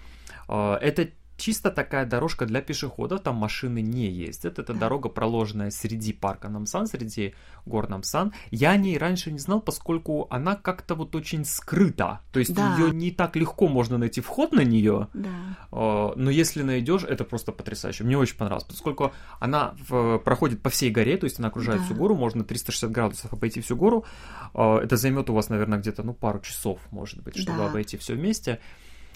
А, 0.49 0.79
это 0.79 1.11
чисто 1.39 1.71
такая 1.71 2.05
дорожка 2.05 2.45
для 2.47 2.61
пешеходов, 2.61 3.23
там 3.23 3.37
машины 3.37 3.81
не 3.81 4.11
ездят. 4.11 4.59
Это 4.59 4.75
дорога, 4.75 5.09
проложенная 5.09 5.71
среди 5.71 6.13
парка 6.13 6.49
Намсан, 6.49 6.87
среди 6.87 7.35
гор 7.65 7.89
Намсан. 7.89 8.35
Я 8.51 8.73
о 8.73 8.77
ней 8.77 8.99
раньше 8.99 9.31
не 9.31 9.39
знал, 9.39 9.61
поскольку 9.61 10.27
она 10.31 10.57
как-то 10.57 10.97
вот 10.97 11.15
очень 11.15 11.45
скрыта. 11.45 12.21
То 12.33 12.41
есть 12.41 12.55
да. 12.55 12.77
ее 12.77 12.91
не 12.91 13.13
так 13.13 13.37
легко 13.37 13.69
можно 13.69 13.99
найти 13.99 14.21
вход 14.21 14.53
на 14.53 14.63
нее. 14.63 15.09
Да. 15.15 15.29
А, 15.71 16.13
но 16.17 16.31
если 16.31 16.63
найдешь, 16.63 17.05
это 17.05 17.25
просто 17.25 17.53
потрясающе. 17.53 18.05
Мне 18.05 18.19
очень 18.19 18.37
понравилось, 18.37 18.67
поскольку 18.69 19.13
она 19.39 19.75
в, 19.89 20.19
проходит 20.19 20.61
по 20.61 20.71
всей 20.71 20.91
горе, 20.91 21.17
то 21.17 21.25
есть 21.25 21.39
она 21.39 21.49
окружает 21.49 21.81
да. 21.81 21.85
всю 21.87 21.95
гору, 21.95 22.17
можно 22.17 22.43
360 22.43 22.91
градусов 22.91 23.33
обойти 23.33 23.61
всю 23.61 23.77
гору. 23.77 24.05
А, 24.55 24.81
это 24.81 24.97
займет 24.97 25.31
у 25.31 25.35
вас, 25.35 25.49
наверное, 25.51 25.79
где-то 25.79 26.03
ну 26.03 26.15
пару 26.15 26.41
часов, 26.41 26.81
может 26.91 27.23
быть, 27.23 27.37
чтобы 27.37 27.59
да. 27.59 27.69
обойти 27.69 27.97
все 27.97 28.15
вместе. 28.15 28.59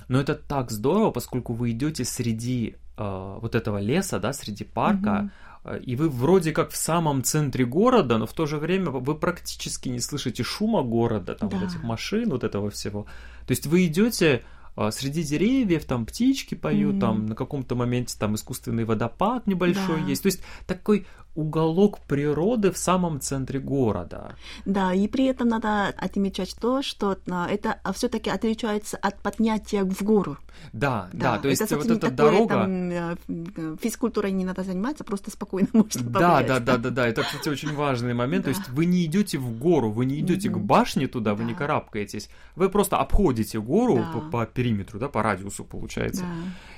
Но 0.08 0.20
это 0.20 0.34
так 0.34 0.70
здорово, 0.70 1.10
поскольку 1.10 1.52
вы 1.52 1.70
идете 1.70 2.04
среди 2.04 2.76
э, 2.96 3.38
вот 3.40 3.54
этого 3.54 3.78
леса, 3.78 4.18
да, 4.18 4.32
среди 4.32 4.64
парка, 4.64 5.30
mm-hmm. 5.64 5.80
и 5.84 5.96
вы 5.96 6.08
вроде 6.08 6.52
как 6.52 6.70
в 6.70 6.76
самом 6.76 7.22
центре 7.22 7.64
города, 7.64 8.18
но 8.18 8.26
в 8.26 8.32
то 8.32 8.46
же 8.46 8.58
время 8.58 8.90
вы 8.90 9.14
практически 9.14 9.88
не 9.88 10.00
слышите 10.00 10.42
шума 10.42 10.82
города, 10.82 11.34
там 11.34 11.48
да. 11.48 11.56
вот 11.56 11.68
этих 11.68 11.82
машин, 11.82 12.30
вот 12.30 12.44
этого 12.44 12.70
всего. 12.70 13.06
То 13.46 13.52
есть 13.52 13.66
вы 13.66 13.86
идете 13.86 14.42
а, 14.74 14.90
среди 14.90 15.22
деревьев 15.22 15.84
там 15.84 16.06
птички 16.06 16.54
поют, 16.54 16.96
mm-hmm. 16.96 17.00
там 17.00 17.26
на 17.26 17.34
каком-то 17.34 17.74
моменте 17.74 18.16
там 18.18 18.34
искусственный 18.34 18.84
водопад 18.84 19.46
небольшой 19.46 20.00
да. 20.00 20.06
есть. 20.08 20.22
То 20.22 20.28
есть 20.28 20.42
такой 20.66 21.06
уголок 21.34 22.00
природы 22.00 22.70
в 22.70 22.76
самом 22.76 23.20
центре 23.20 23.58
города. 23.58 24.36
Да, 24.66 24.92
и 24.92 25.08
при 25.08 25.26
этом 25.26 25.48
надо 25.48 25.88
отмечать 25.88 26.54
то, 26.60 26.82
что 26.82 27.16
а, 27.30 27.48
это 27.48 27.80
все-таки 27.94 28.30
отличается 28.30 28.96
от 28.96 29.20
поднятия 29.20 29.84
в 29.84 30.02
гору. 30.02 30.36
Да, 30.72 31.08
да, 31.12 31.36
да 31.36 31.38
то 31.38 31.48
есть 31.48 31.62
это, 31.62 31.76
вот 31.76 31.86
эта 31.86 32.10
дорога... 32.10 32.54
Там, 32.54 32.90
э, 32.90 33.16
физкультурой 33.80 34.32
не 34.32 34.44
надо 34.44 34.62
заниматься, 34.62 35.04
просто 35.04 35.30
спокойно 35.30 35.68
можно 35.72 36.10
Да, 36.10 36.42
да, 36.42 36.60
да, 36.60 36.76
да, 36.76 36.90
да, 36.90 37.08
это, 37.08 37.22
кстати, 37.22 37.48
очень 37.48 37.74
важный 37.74 38.14
момент, 38.14 38.44
то 38.44 38.50
есть 38.50 38.68
вы 38.68 38.84
не 38.84 39.04
идете 39.06 39.38
в 39.38 39.58
гору, 39.58 39.90
вы 39.90 40.04
не 40.04 40.20
идете 40.20 40.50
к 40.50 40.58
башне 40.58 41.08
туда, 41.08 41.30
да. 41.30 41.34
вы 41.34 41.44
не 41.44 41.54
карабкаетесь, 41.54 42.28
вы 42.56 42.68
просто 42.68 42.98
обходите 42.98 43.60
гору 43.60 44.04
по 44.30 44.44
периметру, 44.46 44.98
да, 44.98 45.08
по 45.08 45.22
радиусу 45.22 45.64
получается. 45.64 46.24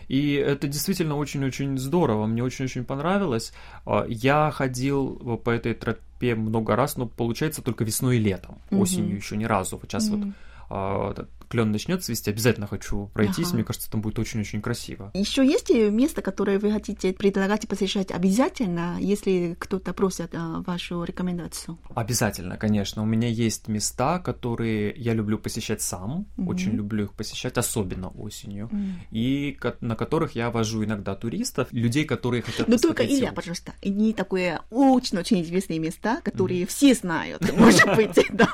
И 0.09 0.35
это 0.35 0.69
действительно 0.69 1.17
очень-очень 1.17 1.79
здорово, 1.79 2.27
мне 2.27 2.43
очень-очень 2.43 2.85
понравилось. 2.85 3.53
А, 3.87 4.05
я 4.09 4.51
ходил 4.51 5.39
по 5.45 5.51
этой 5.51 5.75
тропе 5.75 6.35
много 6.35 6.77
раз, 6.77 6.97
но 6.97 7.07
получается 7.07 7.63
только 7.63 7.85
весной 7.85 8.17
и 8.17 8.21
летом, 8.21 8.59
mm-hmm. 8.71 8.79
осенью 8.79 9.17
еще 9.17 9.37
ни 9.37 9.45
разу. 9.45 9.77
Вот 9.77 9.91
сейчас 9.91 10.11
mm-hmm. 10.11 10.35
вот 10.69 11.29
клен 11.49 11.71
начнет 11.71 12.03
цвести, 12.03 12.31
обязательно 12.31 12.67
хочу 12.67 13.11
пройтись. 13.15 13.49
Ага. 13.49 13.55
Мне 13.57 13.65
кажется, 13.65 13.91
там 13.91 14.01
будет 14.01 14.19
очень-очень 14.19 14.61
красиво. 14.61 15.11
Еще 15.15 15.47
есть 15.47 15.71
место, 15.71 16.23
которое 16.23 16.59
вы 16.59 16.73
хотите 16.73 17.13
предлагать 17.13 17.69
посещать 17.69 18.11
обязательно, 18.11 18.97
если 19.01 19.57
кто-то 19.59 19.93
просит 19.93 20.35
а, 20.35 20.63
вашу 20.67 21.05
рекомендацию? 21.05 21.79
Обязательно, 21.95 22.57
конечно. 22.57 23.03
У 23.03 23.07
меня 23.07 23.29
есть 23.29 23.69
места, 23.69 24.19
которые 24.19 24.95
я 24.97 25.15
люблю 25.15 25.39
посещать 25.39 25.83
сам, 25.83 26.27
угу. 26.37 26.51
очень 26.51 26.73
люблю 26.73 27.05
их 27.05 27.15
посещать, 27.15 27.57
особенно 27.59 28.09
осенью, 28.09 28.67
угу. 28.67 28.77
и 29.11 29.59
на 29.81 29.97
которых 29.97 30.33
я 30.33 30.51
вожу 30.51 30.85
иногда 30.85 31.15
туристов, 31.15 31.69
людей, 31.73 32.05
которые 32.05 32.43
хотят 32.43 32.69
Но 32.69 32.79
только, 32.79 33.05
Илья, 33.05 33.33
пожалуйста, 33.33 33.75
не 33.85 34.13
такое 34.13 34.63
очень-очень 34.71 35.43
известные 35.43 35.79
места, 35.79 36.21
которые 36.23 36.65
угу. 36.65 36.71
все 36.71 36.95
знают, 36.95 37.43
может 37.57 37.95
быть, 37.97 38.19
да? 38.33 38.49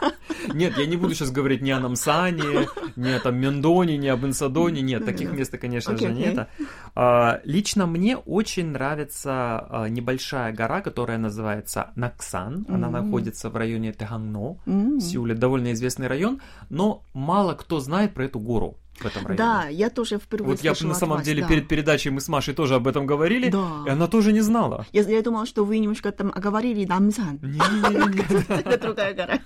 Нет, 0.53 0.77
я 0.79 0.87
не 0.87 0.97
буду 0.97 1.15
сейчас 1.15 1.31
говорить 1.31 1.63
ни 1.63 1.71
о 1.71 1.81
Намсане, 1.81 2.69
ни 2.97 3.11
о 3.11 3.21
там 3.21 3.37
Мендоне, 3.37 3.97
ни 3.97 4.09
об 4.09 4.25
Инсадоне, 4.25 4.83
нет, 4.83 5.05
таких 5.05 5.33
мест, 5.33 5.57
конечно 5.59 5.97
же, 5.97 6.13
нет. 6.13 6.49
А, 6.95 7.41
лично 7.45 7.87
мне 7.87 8.17
очень 8.17 8.67
нравится 8.67 9.67
а, 9.71 9.89
небольшая 9.89 10.53
гора, 10.53 10.81
которая 10.81 11.19
называется 11.19 11.91
Наксан, 11.97 12.67
она 12.69 12.91
находится 12.91 13.51
в 13.51 13.57
районе 13.57 13.93
Теханно, 13.93 14.57
в 14.67 15.01
Сеуле, 15.01 15.35
довольно 15.35 15.73
известный 15.73 16.07
район, 16.07 16.41
но 16.69 17.03
мало 17.15 17.55
кто 17.55 17.81
знает 17.81 18.15
про 18.15 18.25
эту 18.25 18.39
гору 18.41 18.77
в 19.03 19.07
этом 19.07 19.27
районе. 19.27 19.39
Да, 19.39 19.69
я 19.69 19.91
тоже 19.91 20.19
впервые 20.19 20.57
Вот 20.57 20.65
я 20.65 20.75
на 20.81 20.95
самом 20.95 21.19
вас, 21.19 21.27
деле 21.27 21.43
да. 21.43 21.49
перед 21.49 21.69
передачей 21.69 22.11
мы 22.11 22.21
с 22.21 22.29
Машей 22.29 22.55
тоже 22.55 22.75
об 22.75 22.87
этом 22.87 23.07
говорили, 23.07 23.51
да. 23.51 23.85
и 23.87 23.91
она 23.91 24.07
тоже 24.07 24.33
не 24.33 24.41
знала. 24.41 24.87
Я, 24.93 25.03
я 25.03 25.23
думала, 25.23 25.47
что 25.47 25.65
вы 25.65 25.79
немножко 25.79 26.13
там 26.13 26.33
оговорили 26.35 26.85
Намсан. 26.85 27.41
Это 28.49 28.79
другая 28.79 29.15
гора. 29.15 29.41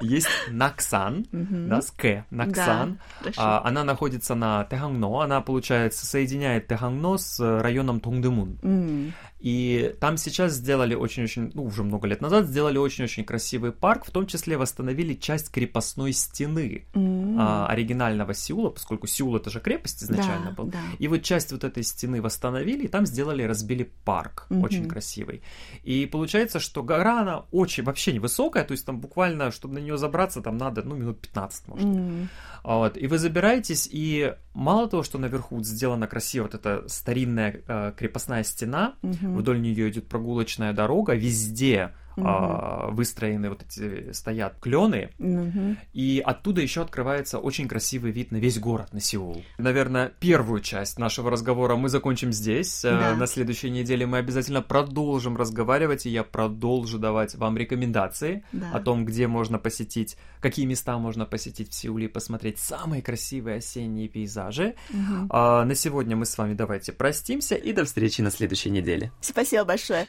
Есть 0.00 0.28
Наксан, 0.50 1.26
да, 1.32 1.82
с 1.82 1.90
К, 1.90 2.24
Наксан. 2.30 2.98
А, 3.36 3.62
она 3.64 3.84
находится 3.84 4.34
на 4.34 4.64
Техангно, 4.64 5.22
она, 5.22 5.40
получается, 5.40 6.06
соединяет 6.06 6.66
Техангно 6.68 7.18
с 7.18 7.40
районом 7.40 8.00
Тунгдемун. 8.00 9.12
И 9.38 9.94
там 10.00 10.16
сейчас 10.16 10.54
сделали 10.54 10.94
очень-очень, 10.94 11.52
ну, 11.54 11.64
уже 11.64 11.84
много 11.84 12.08
лет 12.08 12.20
назад 12.20 12.46
сделали 12.46 12.76
очень-очень 12.76 13.24
красивый 13.24 13.70
парк, 13.70 14.04
в 14.04 14.10
том 14.10 14.26
числе 14.26 14.56
восстановили 14.56 15.14
часть 15.14 15.50
крепостной 15.50 16.12
стены 16.12 16.86
mm-hmm. 16.92 17.36
а, 17.38 17.66
оригинального 17.68 18.34
Сеула, 18.34 18.70
поскольку 18.70 19.06
Сеул 19.06 19.36
это 19.36 19.48
же 19.50 19.60
крепость 19.60 20.02
изначально 20.02 20.50
да, 20.50 20.52
был. 20.52 20.66
Да. 20.66 20.80
И 20.98 21.06
вот 21.06 21.22
часть 21.22 21.52
вот 21.52 21.62
этой 21.62 21.84
стены 21.84 22.20
восстановили, 22.20 22.84
и 22.84 22.88
там 22.88 23.06
сделали, 23.06 23.44
разбили 23.44 23.88
парк, 24.04 24.46
mm-hmm. 24.50 24.64
очень 24.64 24.88
красивый. 24.88 25.42
И 25.84 26.06
получается, 26.06 26.58
что 26.58 26.82
гора, 26.82 27.20
она 27.20 27.44
очень, 27.52 27.84
вообще 27.84 28.12
невысокая, 28.12 28.64
то 28.64 28.72
есть 28.72 28.84
там 28.84 28.98
буквально, 28.98 29.52
чтобы 29.52 29.74
на 29.74 29.78
нее 29.78 29.96
забраться, 29.98 30.42
там 30.42 30.56
надо, 30.56 30.82
ну, 30.82 30.96
минут 30.96 31.20
15, 31.20 31.68
может. 31.68 31.86
Mm-hmm. 31.86 32.26
Вот. 32.64 32.96
И 32.96 33.06
вы 33.06 33.18
забираетесь, 33.18 33.88
и 33.90 34.34
мало 34.58 34.88
того, 34.88 35.02
что 35.02 35.18
наверху 35.18 35.62
сделана 35.62 36.06
красиво 36.06 36.44
вот 36.44 36.54
эта 36.54 36.84
старинная 36.88 37.62
э, 37.66 37.92
крепостная 37.96 38.42
стена, 38.42 38.94
угу. 39.02 39.38
вдоль 39.38 39.60
нее 39.60 39.88
идет 39.88 40.08
прогулочная 40.08 40.72
дорога, 40.72 41.14
везде 41.14 41.94
угу. 42.20 42.94
выстроены 42.94 43.50
вот 43.50 43.62
эти 43.62 44.12
стоят 44.12 44.58
клены, 44.60 45.10
угу. 45.18 45.76
и 45.92 46.22
оттуда 46.24 46.60
еще 46.60 46.82
открывается 46.82 47.38
очень 47.38 47.68
красивый 47.68 48.10
вид 48.10 48.30
на 48.32 48.36
весь 48.36 48.58
город, 48.58 48.92
на 48.92 49.00
Сеул. 49.00 49.42
Наверное, 49.58 50.12
первую 50.20 50.60
часть 50.60 50.98
нашего 50.98 51.30
разговора 51.30 51.76
мы 51.76 51.88
закончим 51.88 52.32
здесь. 52.32 52.84
Э, 52.84 52.90
да. 52.90 53.16
На 53.16 53.26
следующей 53.26 53.70
неделе 53.70 54.06
мы 54.06 54.18
обязательно 54.18 54.62
продолжим 54.62 55.36
разговаривать, 55.36 56.06
и 56.06 56.10
я 56.10 56.24
продолжу 56.24 56.98
давать 56.98 57.34
вам 57.34 57.56
рекомендации 57.56 58.44
да. 58.52 58.70
о 58.72 58.80
том, 58.80 59.04
где 59.04 59.26
можно 59.26 59.58
посетить, 59.58 60.16
какие 60.40 60.66
места 60.66 60.98
можно 60.98 61.26
посетить 61.26 61.70
в 61.70 61.74
Сеуле 61.74 62.06
и 62.06 62.08
посмотреть 62.08 62.58
самые 62.58 63.02
красивые 63.02 63.58
осенние 63.58 64.08
пейзажи. 64.08 64.74
Угу. 64.90 65.28
А 65.30 65.64
на 65.64 65.74
сегодня 65.74 66.16
мы 66.16 66.26
с 66.26 66.36
вами 66.36 66.54
давайте 66.54 66.92
простимся 66.92 67.54
и 67.54 67.72
до 67.72 67.84
встречи 67.84 68.20
на 68.20 68.30
следующей 68.30 68.70
неделе. 68.70 69.12
Спасибо 69.20 69.64
большое. 69.64 70.08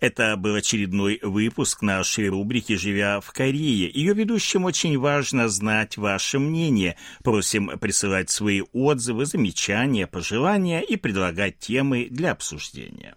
Это 0.00 0.36
был 0.36 0.54
очередной 0.54 1.20
выпуск 1.22 1.82
нашей 1.82 2.28
рубрики 2.28 2.74
«Живя 2.74 3.20
в 3.20 3.30
Корее». 3.32 3.90
Ее 3.92 4.14
ведущим 4.14 4.64
очень 4.64 4.98
важно 4.98 5.48
знать 5.50 5.98
ваше 5.98 6.38
мнение. 6.38 6.96
Просим 7.22 7.78
присылать 7.78 8.30
свои 8.30 8.62
отзывы, 8.72 9.26
замечания, 9.26 10.06
пожелания 10.06 10.80
и 10.80 10.96
предлагать 10.96 11.58
темы 11.58 12.08
для 12.10 12.32
обсуждения. 12.32 13.14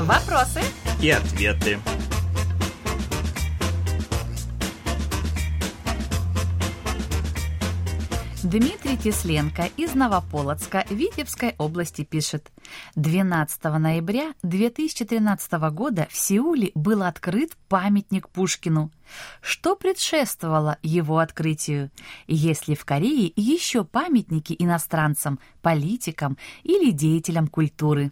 Вопросы 0.00 0.60
и 1.00 1.10
ответы. 1.10 1.78
Дмитрий 8.42 8.96
Тесленко 8.96 9.68
из 9.76 9.94
Новополоцка 9.94 10.86
Витебской 10.88 11.54
области 11.58 12.04
пишет. 12.04 12.50
12 12.96 13.64
ноября 13.64 14.32
2013 14.42 15.52
года 15.70 16.08
в 16.10 16.16
Сеуле 16.16 16.70
был 16.74 17.02
открыт 17.02 17.52
памятник 17.68 18.30
Пушкину. 18.30 18.90
Что 19.42 19.76
предшествовало 19.76 20.78
его 20.82 21.18
открытию? 21.18 21.90
Есть 22.26 22.66
ли 22.66 22.74
в 22.74 22.86
Корее 22.86 23.30
еще 23.36 23.84
памятники 23.84 24.56
иностранцам, 24.58 25.38
политикам 25.60 26.38
или 26.62 26.92
деятелям 26.92 27.46
культуры? 27.46 28.10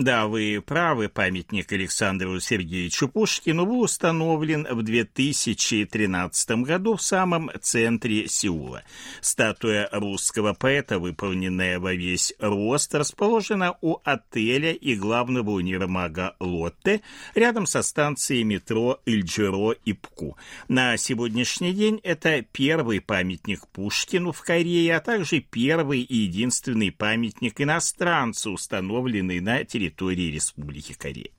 Да, 0.00 0.28
вы 0.28 0.62
правы, 0.64 1.10
памятник 1.10 1.70
Александру 1.72 2.40
Сергеевичу 2.40 3.06
Пушкину 3.06 3.66
был 3.66 3.80
установлен 3.82 4.66
в 4.70 4.82
2013 4.82 6.50
году 6.62 6.96
в 6.96 7.02
самом 7.02 7.50
центре 7.60 8.26
Сеула. 8.26 8.82
Статуя 9.20 9.90
русского 9.92 10.54
поэта, 10.54 10.98
выполненная 10.98 11.78
во 11.78 11.92
весь 11.92 12.32
рост, 12.38 12.94
расположена 12.94 13.76
у 13.82 13.98
отеля 14.02 14.72
и 14.72 14.94
главного 14.94 15.50
универмага 15.50 16.34
Лотте 16.40 17.02
рядом 17.34 17.66
со 17.66 17.82
станцией 17.82 18.44
метро 18.44 19.02
Ильджиро 19.04 19.72
и 19.84 19.92
Пку. 19.92 20.38
На 20.68 20.96
сегодняшний 20.96 21.74
день 21.74 22.00
это 22.02 22.40
первый 22.40 23.02
памятник 23.02 23.68
Пушкину 23.68 24.32
в 24.32 24.40
Корее, 24.40 24.96
а 24.96 25.00
также 25.00 25.40
первый 25.40 26.00
и 26.00 26.16
единственный 26.16 26.90
памятник 26.90 27.60
иностранцу, 27.60 28.52
установленный 28.52 29.40
на 29.40 29.62
территории 29.64 29.89
территории 29.90 30.32
Республики 30.32 30.94
Корея. 30.94 31.30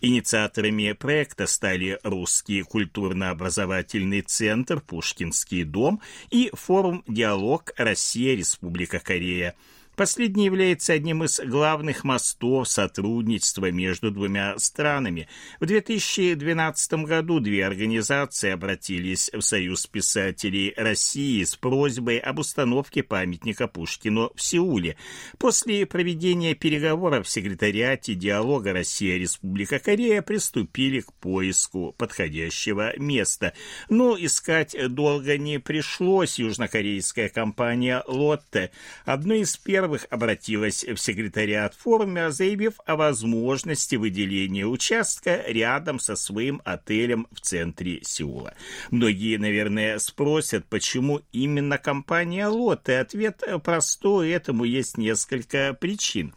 Инициаторами 0.00 0.92
проекта 0.92 1.46
стали 1.46 1.98
Русский 2.02 2.62
культурно-образовательный 2.62 4.22
центр 4.22 4.80
«Пушкинский 4.80 5.64
дом» 5.64 6.00
и 6.30 6.50
форум 6.52 7.04
«Диалог 7.06 7.72
Россия-Республика 7.76 8.98
Корея», 8.98 9.54
Последний 9.94 10.46
является 10.46 10.94
одним 10.94 11.22
из 11.22 11.38
главных 11.38 12.02
мостов 12.02 12.66
сотрудничества 12.66 13.70
между 13.70 14.10
двумя 14.10 14.58
странами. 14.58 15.28
В 15.60 15.66
2012 15.66 17.04
году 17.04 17.40
две 17.40 17.66
организации 17.66 18.50
обратились 18.50 19.30
в 19.34 19.42
Союз 19.42 19.86
писателей 19.86 20.72
России 20.78 21.44
с 21.44 21.56
просьбой 21.56 22.18
об 22.18 22.38
установке 22.38 23.02
памятника 23.02 23.68
Пушкину 23.68 24.32
в 24.34 24.40
Сеуле. 24.40 24.96
После 25.36 25.84
проведения 25.84 26.54
переговоров 26.54 27.26
в 27.26 27.30
секретариате 27.30 28.14
диалога 28.14 28.72
Россия-Республика 28.72 29.78
Корея 29.78 30.22
приступили 30.22 31.00
к 31.00 31.12
поиску 31.12 31.94
подходящего 31.98 32.98
места. 32.98 33.52
Но 33.90 34.16
искать 34.18 34.74
долго 34.88 35.36
не 35.36 35.58
пришлось. 35.58 36.38
Южнокорейская 36.38 37.28
компания 37.28 38.02
«Лотте» 38.06 38.70
одной 39.04 39.40
из 39.40 39.54
первых 39.58 39.81
первых 39.82 40.06
обратилась 40.10 40.84
в 40.84 40.96
секретариат 40.96 41.74
форума, 41.74 42.30
заявив 42.30 42.74
о 42.86 42.94
возможности 42.94 43.96
выделения 43.96 44.64
участка 44.64 45.42
рядом 45.48 45.98
со 45.98 46.14
своим 46.14 46.62
отелем 46.64 47.26
в 47.32 47.40
центре 47.40 47.98
Сеула. 48.04 48.54
Многие, 48.92 49.38
наверное, 49.38 49.98
спросят, 49.98 50.66
почему 50.68 51.22
именно 51.32 51.78
компания 51.78 52.46
«Лотте». 52.46 53.00
Ответ 53.00 53.42
простой, 53.64 54.30
этому 54.30 54.62
есть 54.62 54.98
несколько 54.98 55.74
причин. 55.74 56.32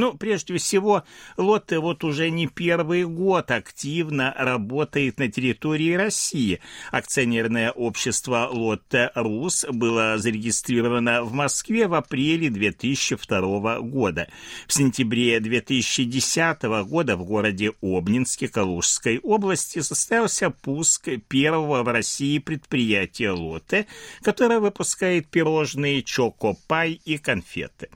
Ну, 0.00 0.14
прежде 0.14 0.56
всего, 0.56 1.04
Лотте 1.36 1.78
вот 1.78 2.04
уже 2.04 2.30
не 2.30 2.46
первый 2.46 3.04
год 3.04 3.50
активно 3.50 4.34
работает 4.34 5.18
на 5.18 5.30
территории 5.30 5.92
России. 5.92 6.60
Акционерное 6.90 7.70
общество 7.70 8.48
Лотте 8.50 9.10
Рус 9.14 9.66
было 9.70 10.16
зарегистрировано 10.16 11.22
в 11.22 11.34
Москве 11.34 11.86
в 11.86 11.92
апреле 11.92 12.48
2002 12.48 13.80
года. 13.80 14.28
В 14.66 14.72
сентябре 14.72 15.38
2010 15.38 16.62
года 16.88 17.18
в 17.18 17.24
городе 17.26 17.72
Обнинске 17.82 18.48
Калужской 18.48 19.18
области 19.18 19.80
состоялся 19.80 20.48
пуск 20.48 21.10
первого 21.28 21.82
в 21.82 21.88
России 21.88 22.38
предприятия 22.38 23.32
Лотте, 23.32 23.86
которое 24.22 24.60
выпускает 24.60 25.28
пирожные 25.28 26.02
Чокопай 26.02 26.98
и 27.04 27.18
конфеты. 27.18 27.90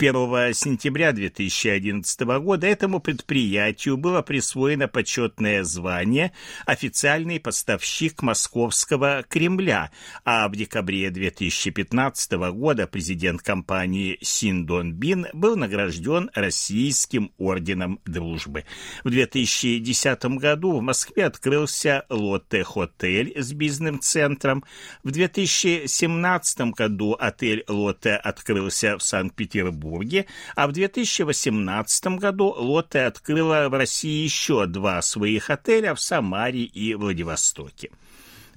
1 0.00 0.54
сентября 0.54 1.10
2011 1.10 2.20
года 2.20 2.68
этому 2.68 3.00
предприятию 3.00 3.96
было 3.96 4.22
присвоено 4.22 4.86
почетное 4.86 5.64
звание 5.64 6.30
«Официальный 6.66 7.40
поставщик 7.40 8.22
Московского 8.22 9.24
Кремля», 9.28 9.90
а 10.24 10.48
в 10.48 10.54
декабре 10.54 11.10
2015 11.10 12.30
года 12.52 12.86
президент 12.86 13.42
компании 13.42 14.18
Синдон 14.20 14.92
Бин 14.92 15.26
был 15.32 15.56
награжден 15.56 16.30
Российским 16.32 17.32
орденом 17.36 17.98
дружбы. 18.06 18.66
В 19.02 19.10
2010 19.10 20.24
году 20.36 20.78
в 20.78 20.80
Москве 20.80 21.24
открылся 21.24 22.04
Лотте-хотель 22.08 23.32
с 23.36 23.52
бизнес-центром. 23.52 24.62
В 25.02 25.10
2017 25.10 26.60
году 26.76 27.16
отель 27.18 27.64
Лотте 27.66 28.14
открылся 28.14 28.96
в 28.96 29.02
Санкт-Петербурге 29.02 29.87
Петербурге, 29.88 30.26
а 30.54 30.66
в 30.66 30.72
2018 30.72 32.18
году 32.18 32.54
Лотте 32.56 33.00
открыла 33.00 33.68
в 33.68 33.74
России 33.74 34.24
еще 34.24 34.66
два 34.66 35.02
своих 35.02 35.50
отеля 35.50 35.94
в 35.94 36.00
Самаре 36.00 36.62
и 36.62 36.94
Владивостоке. 36.94 37.90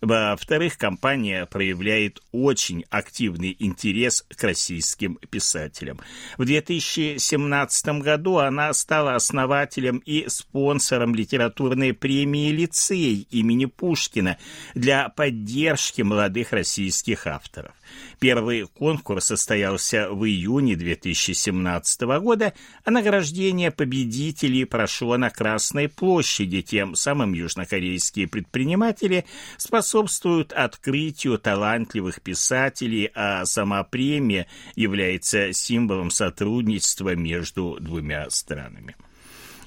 Во-вторых, 0.01 0.79
компания 0.79 1.45
проявляет 1.45 2.21
очень 2.31 2.85
активный 2.89 3.55
интерес 3.59 4.25
к 4.35 4.43
российским 4.43 5.19
писателям. 5.29 5.99
В 6.39 6.45
2017 6.45 8.01
году 8.01 8.37
она 8.37 8.73
стала 8.73 9.13
основателем 9.13 9.99
и 9.99 10.27
спонсором 10.27 11.13
литературной 11.13 11.93
премии 11.93 12.49
«Лицей» 12.49 13.27
имени 13.29 13.65
Пушкина 13.65 14.39
для 14.73 15.07
поддержки 15.09 16.01
молодых 16.01 16.51
российских 16.51 17.27
авторов. 17.27 17.73
Первый 18.19 18.67
конкурс 18.67 19.25
состоялся 19.25 20.09
в 20.11 20.25
июне 20.25 20.75
2017 20.75 22.01
года, 22.19 22.53
а 22.83 22.91
награждение 22.91 23.71
победителей 23.71 24.65
прошло 24.65 25.17
на 25.17 25.29
Красной 25.29 25.89
площади. 25.89 26.61
Тем 26.61 26.95
самым 26.95 27.33
южнокорейские 27.33 28.27
предприниматели 28.27 29.25
способствуют 29.57 30.53
открытию 30.53 31.39
талантливых 31.39 32.21
писателей, 32.21 33.11
а 33.15 33.45
сама 33.45 33.83
премия 33.83 34.47
является 34.75 35.53
символом 35.53 36.11
сотрудничества 36.11 37.15
между 37.15 37.77
двумя 37.79 38.29
странами. 38.29 38.95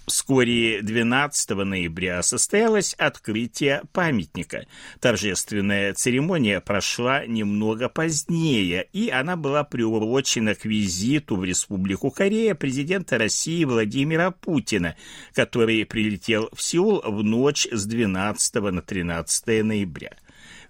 Вскоре 0.07 0.83
12 0.83 1.51
ноября 1.51 2.23
состоялось 2.23 2.93
открытие 2.95 3.83
памятника. 3.93 4.67
Торжественная 5.01 5.95
церемония 5.95 6.61
прошла 6.61 7.25
немного 7.25 7.89
позднее, 7.89 8.87
и 8.93 9.09
она 9.09 9.37
была 9.37 9.65
приурочена 9.65 10.55
к 10.55 10.67
визиту 10.67 11.37
в 11.37 11.45
Республику 11.45 12.11
Корея 12.11 12.55
президента 12.55 13.17
России 13.17 13.65
Владимира 13.65 14.31
Путина, 14.31 14.95
который 15.33 15.87
прилетел 15.87 16.51
в 16.53 16.63
Сеул 16.63 17.01
в 17.01 17.23
ночь 17.23 17.67
с 17.71 17.87
12 17.87 18.55
на 18.57 18.83
13 18.83 19.65
ноября. 19.65 20.11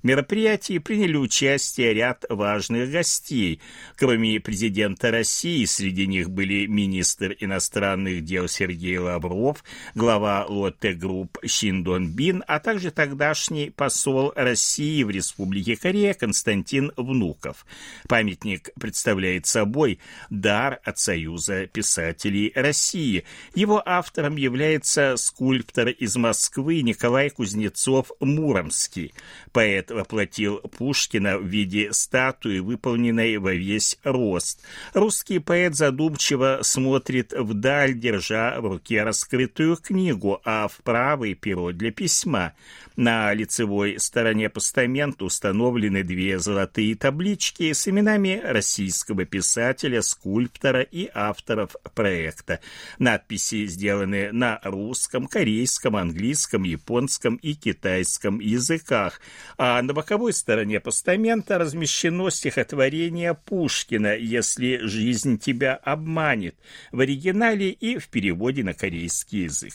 Мероприятии 0.04 0.76
приняли 0.76 1.16
участие 1.16 1.94
ряд 1.94 2.26
важных 2.28 2.90
гостей. 2.90 3.62
Кроме 3.96 4.38
президента 4.38 5.10
России, 5.10 5.64
среди 5.64 6.06
них 6.06 6.28
были 6.28 6.66
министр 6.66 7.34
иностранных 7.40 8.22
дел 8.22 8.46
Сергей 8.46 8.98
Лавров, 8.98 9.64
глава 9.94 10.44
Lotte 10.46 10.92
Group 10.92 11.38
Шин 11.46 11.83
Дон 11.83 12.10
Бин, 12.10 12.44
а 12.46 12.60
также 12.60 12.90
тогдашний 12.90 13.70
посол 13.70 14.34
России 14.36 15.02
в 15.04 15.08
Республике 15.08 15.74
Корея 15.74 16.12
Константин 16.12 16.92
Внуков. 16.98 17.64
Памятник 18.06 18.74
представляет 18.78 19.46
собой 19.46 20.00
дар 20.28 20.80
от 20.84 20.98
Союза 20.98 21.66
писателей 21.66 22.52
России. 22.54 23.24
Его 23.54 23.82
автором 23.82 24.36
является 24.36 25.16
скульптор 25.16 25.88
из 25.88 26.14
Москвы 26.16 26.82
Николай 26.82 27.30
Кузнецов-Муромский. 27.30 29.14
Поэт 29.50 29.93
воплотил 29.94 30.58
Пушкина 30.58 31.38
в 31.38 31.46
виде 31.46 31.92
статуи, 31.92 32.58
выполненной 32.58 33.38
во 33.38 33.54
весь 33.54 33.98
рост. 34.04 34.62
Русский 34.92 35.38
поэт 35.38 35.74
задумчиво 35.74 36.60
смотрит 36.62 37.32
вдаль, 37.32 37.94
держа 37.94 38.60
в 38.60 38.66
руке 38.66 39.02
раскрытую 39.02 39.76
книгу, 39.76 40.40
а 40.44 40.68
в 40.68 40.76
правой 40.82 41.34
перо 41.34 41.72
для 41.72 41.90
письма. 41.90 42.52
На 42.96 43.34
лицевой 43.34 43.98
стороне 43.98 44.48
постамента 44.48 45.24
установлены 45.24 46.04
две 46.04 46.38
золотые 46.38 46.94
таблички 46.94 47.72
с 47.72 47.88
именами 47.88 48.40
российского 48.44 49.24
писателя, 49.24 50.00
скульптора 50.00 50.82
и 50.82 51.10
авторов 51.12 51.74
проекта. 51.94 52.60
Надписи 53.00 53.66
сделаны 53.66 54.30
на 54.30 54.60
русском, 54.62 55.26
корейском, 55.26 55.96
английском, 55.96 56.62
японском 56.62 57.34
и 57.36 57.54
китайском 57.54 58.38
языках, 58.38 59.20
а 59.58 59.82
на 59.86 59.92
боковой 59.92 60.32
стороне 60.32 60.80
постамента 60.80 61.58
размещено 61.58 62.30
стихотворение 62.30 63.34
Пушкина 63.34 64.16
«Если 64.16 64.78
жизнь 64.78 65.38
тебя 65.38 65.74
обманет» 65.74 66.54
в 66.92 67.00
оригинале 67.00 67.70
и 67.70 67.98
в 67.98 68.08
переводе 68.08 68.64
на 68.64 68.74
корейский 68.74 69.44
язык. 69.44 69.74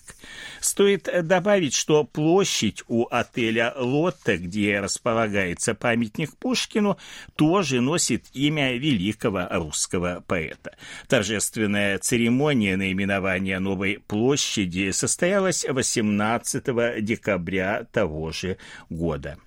Стоит 0.60 1.10
добавить, 1.24 1.74
что 1.74 2.04
площадь 2.04 2.84
у 2.88 3.08
отеля 3.10 3.74
«Лотте», 3.78 4.38
где 4.38 4.80
располагается 4.80 5.74
памятник 5.76 6.36
Пушкину, 6.38 6.98
тоже 7.36 7.82
носит 7.82 8.26
имя 8.34 8.76
великого 8.78 9.48
русского 9.52 10.24
поэта. 10.26 10.76
Торжественная 11.08 12.00
церемония 12.00 12.78
наименования 12.78 13.60
новой 13.60 14.00
площади 14.08 14.91
состоялась 14.91 15.65
18 15.67 17.04
декабря 17.04 17.86
того 17.91 18.32
же 18.32 18.58
года. 18.89 19.38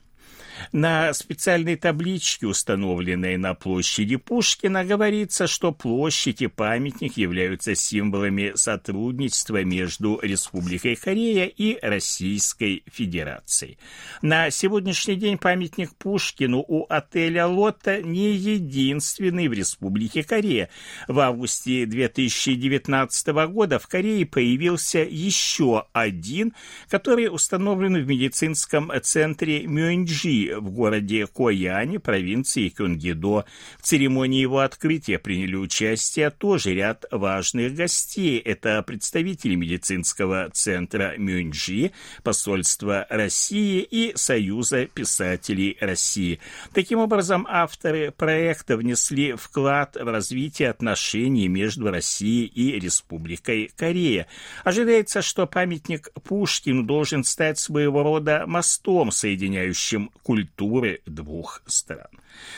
На 0.70 1.12
специальной 1.12 1.76
табличке, 1.76 2.46
установленной 2.46 3.36
на 3.36 3.54
площади 3.54 4.16
Пушкина, 4.16 4.84
говорится, 4.84 5.46
что 5.46 5.72
площадь 5.72 6.42
и 6.42 6.46
памятник 6.46 7.16
являются 7.16 7.74
символами 7.74 8.52
сотрудничества 8.54 9.64
между 9.64 10.20
Республикой 10.22 10.96
Корея 10.96 11.46
и 11.46 11.78
Российской 11.82 12.84
Федерацией. 12.86 13.78
На 14.20 14.50
сегодняшний 14.50 15.16
день 15.16 15.38
памятник 15.38 15.94
Пушкину 15.96 16.64
у 16.66 16.86
отеля 16.88 17.46
«Лотта» 17.46 18.02
не 18.02 18.32
единственный 18.32 19.48
в 19.48 19.52
Республике 19.52 20.22
Корея. 20.22 20.68
В 21.08 21.18
августе 21.18 21.86
2019 21.86 23.28
года 23.48 23.78
в 23.78 23.88
Корее 23.88 24.26
появился 24.26 25.00
еще 25.00 25.86
один, 25.92 26.52
который 26.88 27.28
установлен 27.32 27.96
в 28.02 28.06
медицинском 28.06 28.92
центре 29.02 29.66
Мюнджи 29.66 30.51
в 30.58 30.70
городе 30.70 31.26
Кояне, 31.26 31.98
провинции 31.98 32.68
Кюнгидо. 32.68 33.44
В 33.78 33.82
церемонии 33.82 34.40
его 34.40 34.60
открытия 34.60 35.18
приняли 35.18 35.56
участие 35.56 36.30
тоже 36.30 36.74
ряд 36.74 37.04
важных 37.10 37.74
гостей. 37.74 38.38
Это 38.38 38.82
представители 38.82 39.54
медицинского 39.54 40.50
центра 40.52 41.14
Мюнджи, 41.16 41.92
посольства 42.22 43.06
России 43.08 43.80
и 43.80 44.12
Союза 44.16 44.86
писателей 44.86 45.76
России. 45.80 46.40
Таким 46.72 46.98
образом, 46.98 47.46
авторы 47.48 48.10
проекта 48.10 48.76
внесли 48.76 49.34
вклад 49.34 49.96
в 49.96 50.06
развитие 50.06 50.70
отношений 50.70 51.48
между 51.48 51.90
Россией 51.90 52.46
и 52.46 52.78
Республикой 52.78 53.70
Корея. 53.76 54.26
Ожидается, 54.64 55.22
что 55.22 55.46
памятник 55.46 56.10
Пушкину 56.24 56.82
должен 56.82 57.24
стать 57.24 57.58
своего 57.58 58.02
рода 58.02 58.44
мостом, 58.46 59.10
соединяющим 59.10 60.10
культуру 60.22 60.41
культуры 60.42 61.00
двух 61.06 61.62
стран. 61.66 62.08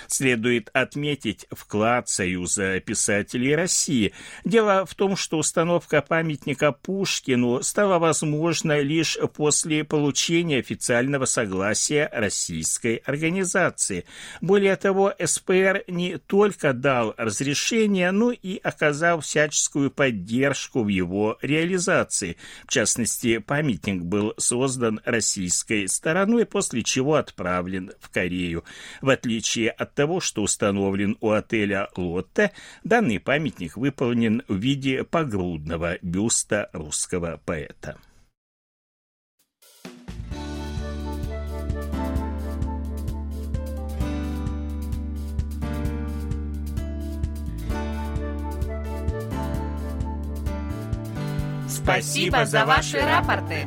Следует 0.07 0.71
отметить 0.73 1.47
вклад 1.51 2.09
Союза 2.09 2.81
писателей 2.81 3.55
России. 3.55 4.13
Дело 4.45 4.87
в 4.87 4.95
том, 4.95 5.17
что 5.17 5.39
установка 5.39 6.01
памятника 6.01 6.73
Пушкину 6.73 7.63
стала 7.63 7.99
возможна 7.99 8.81
лишь 8.81 9.19
после 9.35 9.85
получения 9.85 10.59
официального 10.59 11.25
согласия 11.25 12.09
российской 12.13 12.97
организации. 12.97 14.05
Более 14.41 14.77
того, 14.77 15.13
СПР 15.23 15.85
не 15.89 16.19
только 16.19 16.73
дал 16.73 17.15
разрешение, 17.17 18.13
но 18.13 18.31
и 18.31 18.59
оказал 18.63 19.21
всяческую 19.21 19.91
поддержку 19.91 20.85
в 20.85 20.89
его 20.89 21.37
реализации. 21.43 22.37
В 22.67 22.71
частности, 22.71 23.39
памятник 23.39 24.03
был 24.03 24.35
создан 24.39 25.01
российской 25.05 25.89
стороной, 25.89 26.47
после 26.47 26.83
чего 26.83 27.17
отправлен 27.17 27.74
в 28.01 28.11
Корею. 28.11 28.65
В 29.01 29.09
отличие 29.11 29.71
от 29.71 29.95
того, 29.95 30.21
что 30.21 30.43
установлен 30.43 31.17
у 31.21 31.31
отеля 31.31 31.89
«Лотте», 31.97 32.53
данный 32.83 33.21
памятник 33.21 33.77
выполнен 33.77 34.43
в 34.49 34.57
виде 34.57 35.05
погрудного 35.05 35.99
бюста 36.03 36.71
русского 36.73 37.41
поэта. 37.45 37.99
Спасибо 51.69 52.47
за 52.47 52.65
ваши 52.65 52.99
рапорты. 52.99 53.67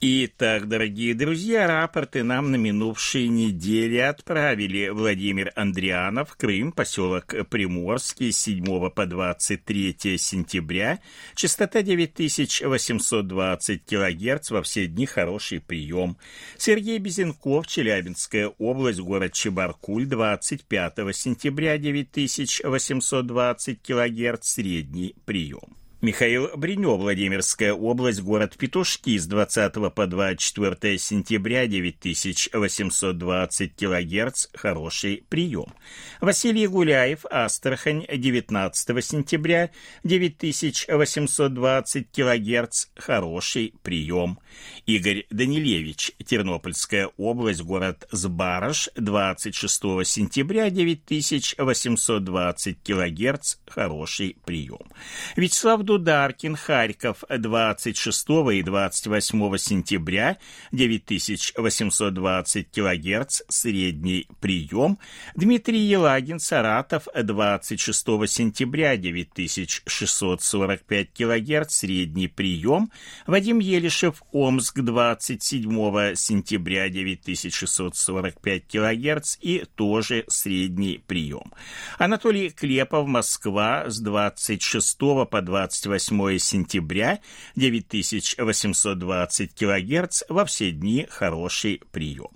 Итак, 0.00 0.68
дорогие 0.68 1.12
друзья, 1.12 1.66
рапорты 1.66 2.22
нам 2.22 2.52
на 2.52 2.56
минувшей 2.56 3.26
неделе 3.26 4.06
отправили 4.06 4.90
Владимир 4.90 5.52
Андрианов, 5.56 6.36
Крым, 6.36 6.70
поселок 6.70 7.34
Приморский, 7.50 8.30
с 8.30 8.38
7 8.38 8.90
по 8.90 9.06
23 9.06 10.16
сентября, 10.16 11.00
частота 11.34 11.82
9820 11.82 13.84
кГц, 13.86 14.50
во 14.52 14.62
все 14.62 14.86
дни 14.86 15.04
хороший 15.04 15.58
прием. 15.58 16.16
Сергей 16.56 16.98
Безенков, 16.98 17.66
Челябинская 17.66 18.52
область, 18.58 19.00
город 19.00 19.32
Чебаркуль, 19.32 20.06
25 20.06 20.94
сентября, 21.12 21.76
9820 21.76 23.82
кГц, 23.82 24.46
средний 24.46 25.16
прием. 25.24 25.76
Михаил 26.00 26.56
Бринё, 26.56 26.96
Владимирская 26.96 27.72
область, 27.72 28.20
город 28.20 28.54
Петушки, 28.56 29.18
с 29.18 29.26
20 29.26 29.92
по 29.92 30.06
24 30.06 30.96
сентября 30.96 31.66
9820 31.66 33.72
кГц, 33.74 34.46
хороший 34.54 35.24
прием. 35.28 35.74
Василий 36.20 36.68
Гуляев, 36.68 37.24
Астрахань, 37.28 38.06
19 38.08 39.04
сентября 39.04 39.70
9820 40.04 42.06
кГц, 42.12 42.86
хороший 42.94 43.74
прием. 43.82 44.38
Игорь 44.86 45.26
Данилевич, 45.30 46.12
Тернопольская 46.24 47.10
область, 47.16 47.62
город 47.62 48.06
Сбарыш, 48.10 48.88
26 48.96 49.80
сентября 50.04 50.70
9820 50.70 52.78
кГц, 52.82 53.56
хороший 53.66 54.36
прием. 54.44 54.88
Вячеслав 55.36 55.82
Дударкин, 55.82 56.56
Харьков, 56.56 57.22
26 57.28 58.28
и 58.52 58.62
28 58.62 59.58
сентября, 59.58 60.38
9820 60.72 62.70
кГц, 62.70 63.42
средний 63.48 64.26
прием. 64.40 64.98
Дмитрий 65.36 65.80
Елагин, 65.80 66.40
Саратов, 66.40 67.06
26 67.14 68.06
сентября, 68.26 68.96
9645 68.96 71.12
кГц, 71.12 71.74
средний 71.74 72.28
прием. 72.28 72.90
Вадим 73.26 73.58
Елишев, 73.58 74.22
Омск, 74.48 74.80
27 74.80 76.14
сентября, 76.14 76.88
9645 76.88 78.62
кГц 78.66 79.36
и 79.40 79.64
тоже 79.74 80.24
средний 80.28 81.02
прием. 81.06 81.52
Анатолий 81.98 82.50
Клепов, 82.50 83.06
Москва, 83.06 83.84
с 83.86 84.00
26 84.00 84.98
по 84.98 85.42
20 85.42 85.68
28 85.68 86.38
сентября 86.38 87.20
9820 87.56 89.54
кГц 89.54 90.22
во 90.28 90.44
все 90.44 90.70
дни 90.70 91.06
хороший 91.08 91.80
прием. 91.90 92.30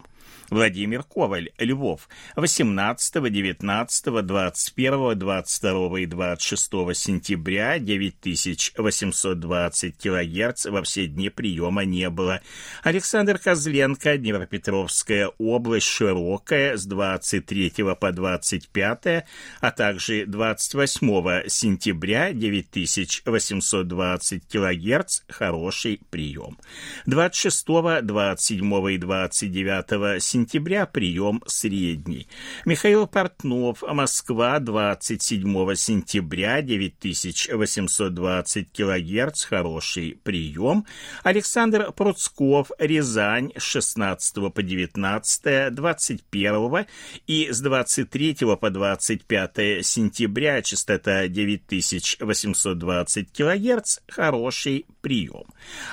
Владимир 0.52 1.02
Коваль, 1.02 1.50
Львов, 1.58 2.08
18, 2.36 3.32
19, 3.32 4.26
21, 4.26 5.18
22 5.18 6.00
и 6.00 6.04
26 6.04 6.70
сентября 6.94 7.78
9820 7.78 9.96
кГц 9.96 10.66
во 10.66 10.82
все 10.82 11.06
дни 11.06 11.30
приема 11.30 11.86
не 11.86 12.10
было. 12.10 12.42
Александр 12.82 13.38
Козленко, 13.38 14.18
Днепропетровская 14.18 15.30
область, 15.38 15.86
Широкая, 15.86 16.76
с 16.76 16.84
23 16.84 17.72
по 17.98 18.12
25, 18.12 19.24
а 19.62 19.70
также 19.70 20.26
28 20.26 21.48
сентября 21.48 22.34
9820 22.34 24.48
кГц, 24.48 25.22
хороший 25.30 25.98
прием. 26.10 26.58
26, 27.06 27.66
27 28.02 28.90
и 28.90 28.98
29 28.98 30.22
сентября 30.22 30.41
прием 30.86 31.42
средний. 31.46 32.26
Михаил 32.64 33.06
Портнов, 33.06 33.82
Москва, 33.82 34.58
27 34.58 35.74
сентября 35.74 36.62
9820 36.62 38.72
кГц, 38.72 39.44
хороший 39.44 40.18
прием. 40.22 40.86
Александр 41.22 41.92
Пруцков, 41.92 42.70
Рязань, 42.78 43.52
с 43.56 43.62
16 43.62 44.52
по 44.52 44.62
19, 44.62 45.74
21 45.74 46.86
и 47.26 47.50
с 47.50 47.60
23 47.60 48.36
по 48.60 48.70
25 48.70 49.84
сентября 49.84 50.62
частота 50.62 51.28
9820 51.28 53.32
кГц, 53.32 53.98
хороший 54.08 54.86
прием. 55.00 55.44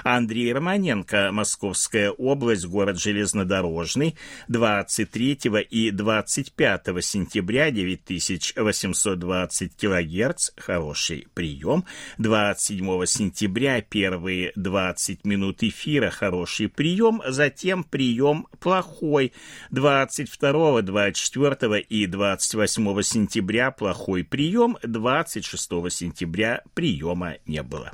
Андрей 0.04 0.54
Романенко, 0.54 1.30
Московская 1.32 2.12
область, 2.12 2.66
город 2.66 3.00
Железнодорожный, 3.00 4.16
23 4.48 5.40
и 5.70 5.92
25 5.92 6.86
сентября 7.02 7.70
9820 7.72 9.76
кГц, 9.76 10.52
хороший 10.58 11.28
прием. 11.34 11.84
27 12.18 13.06
сентября 13.06 13.82
первые 13.82 14.54
20 14.56 15.26
минут 15.26 15.64
эфира, 15.64 16.10
хороший 16.10 16.70
прием, 16.70 17.22
затем 17.28 17.84
прием 17.84 18.48
плохой. 18.60 19.34
22, 19.72 20.82
24 20.82 21.82
и 21.82 22.08
28 22.08 23.02
сентября 23.02 23.72
плохой 23.72 24.24
прием, 24.24 24.78
26 24.84 25.70
сентября 25.90 26.62
приема 26.74 27.36
не 27.46 27.64
было. 27.64 27.94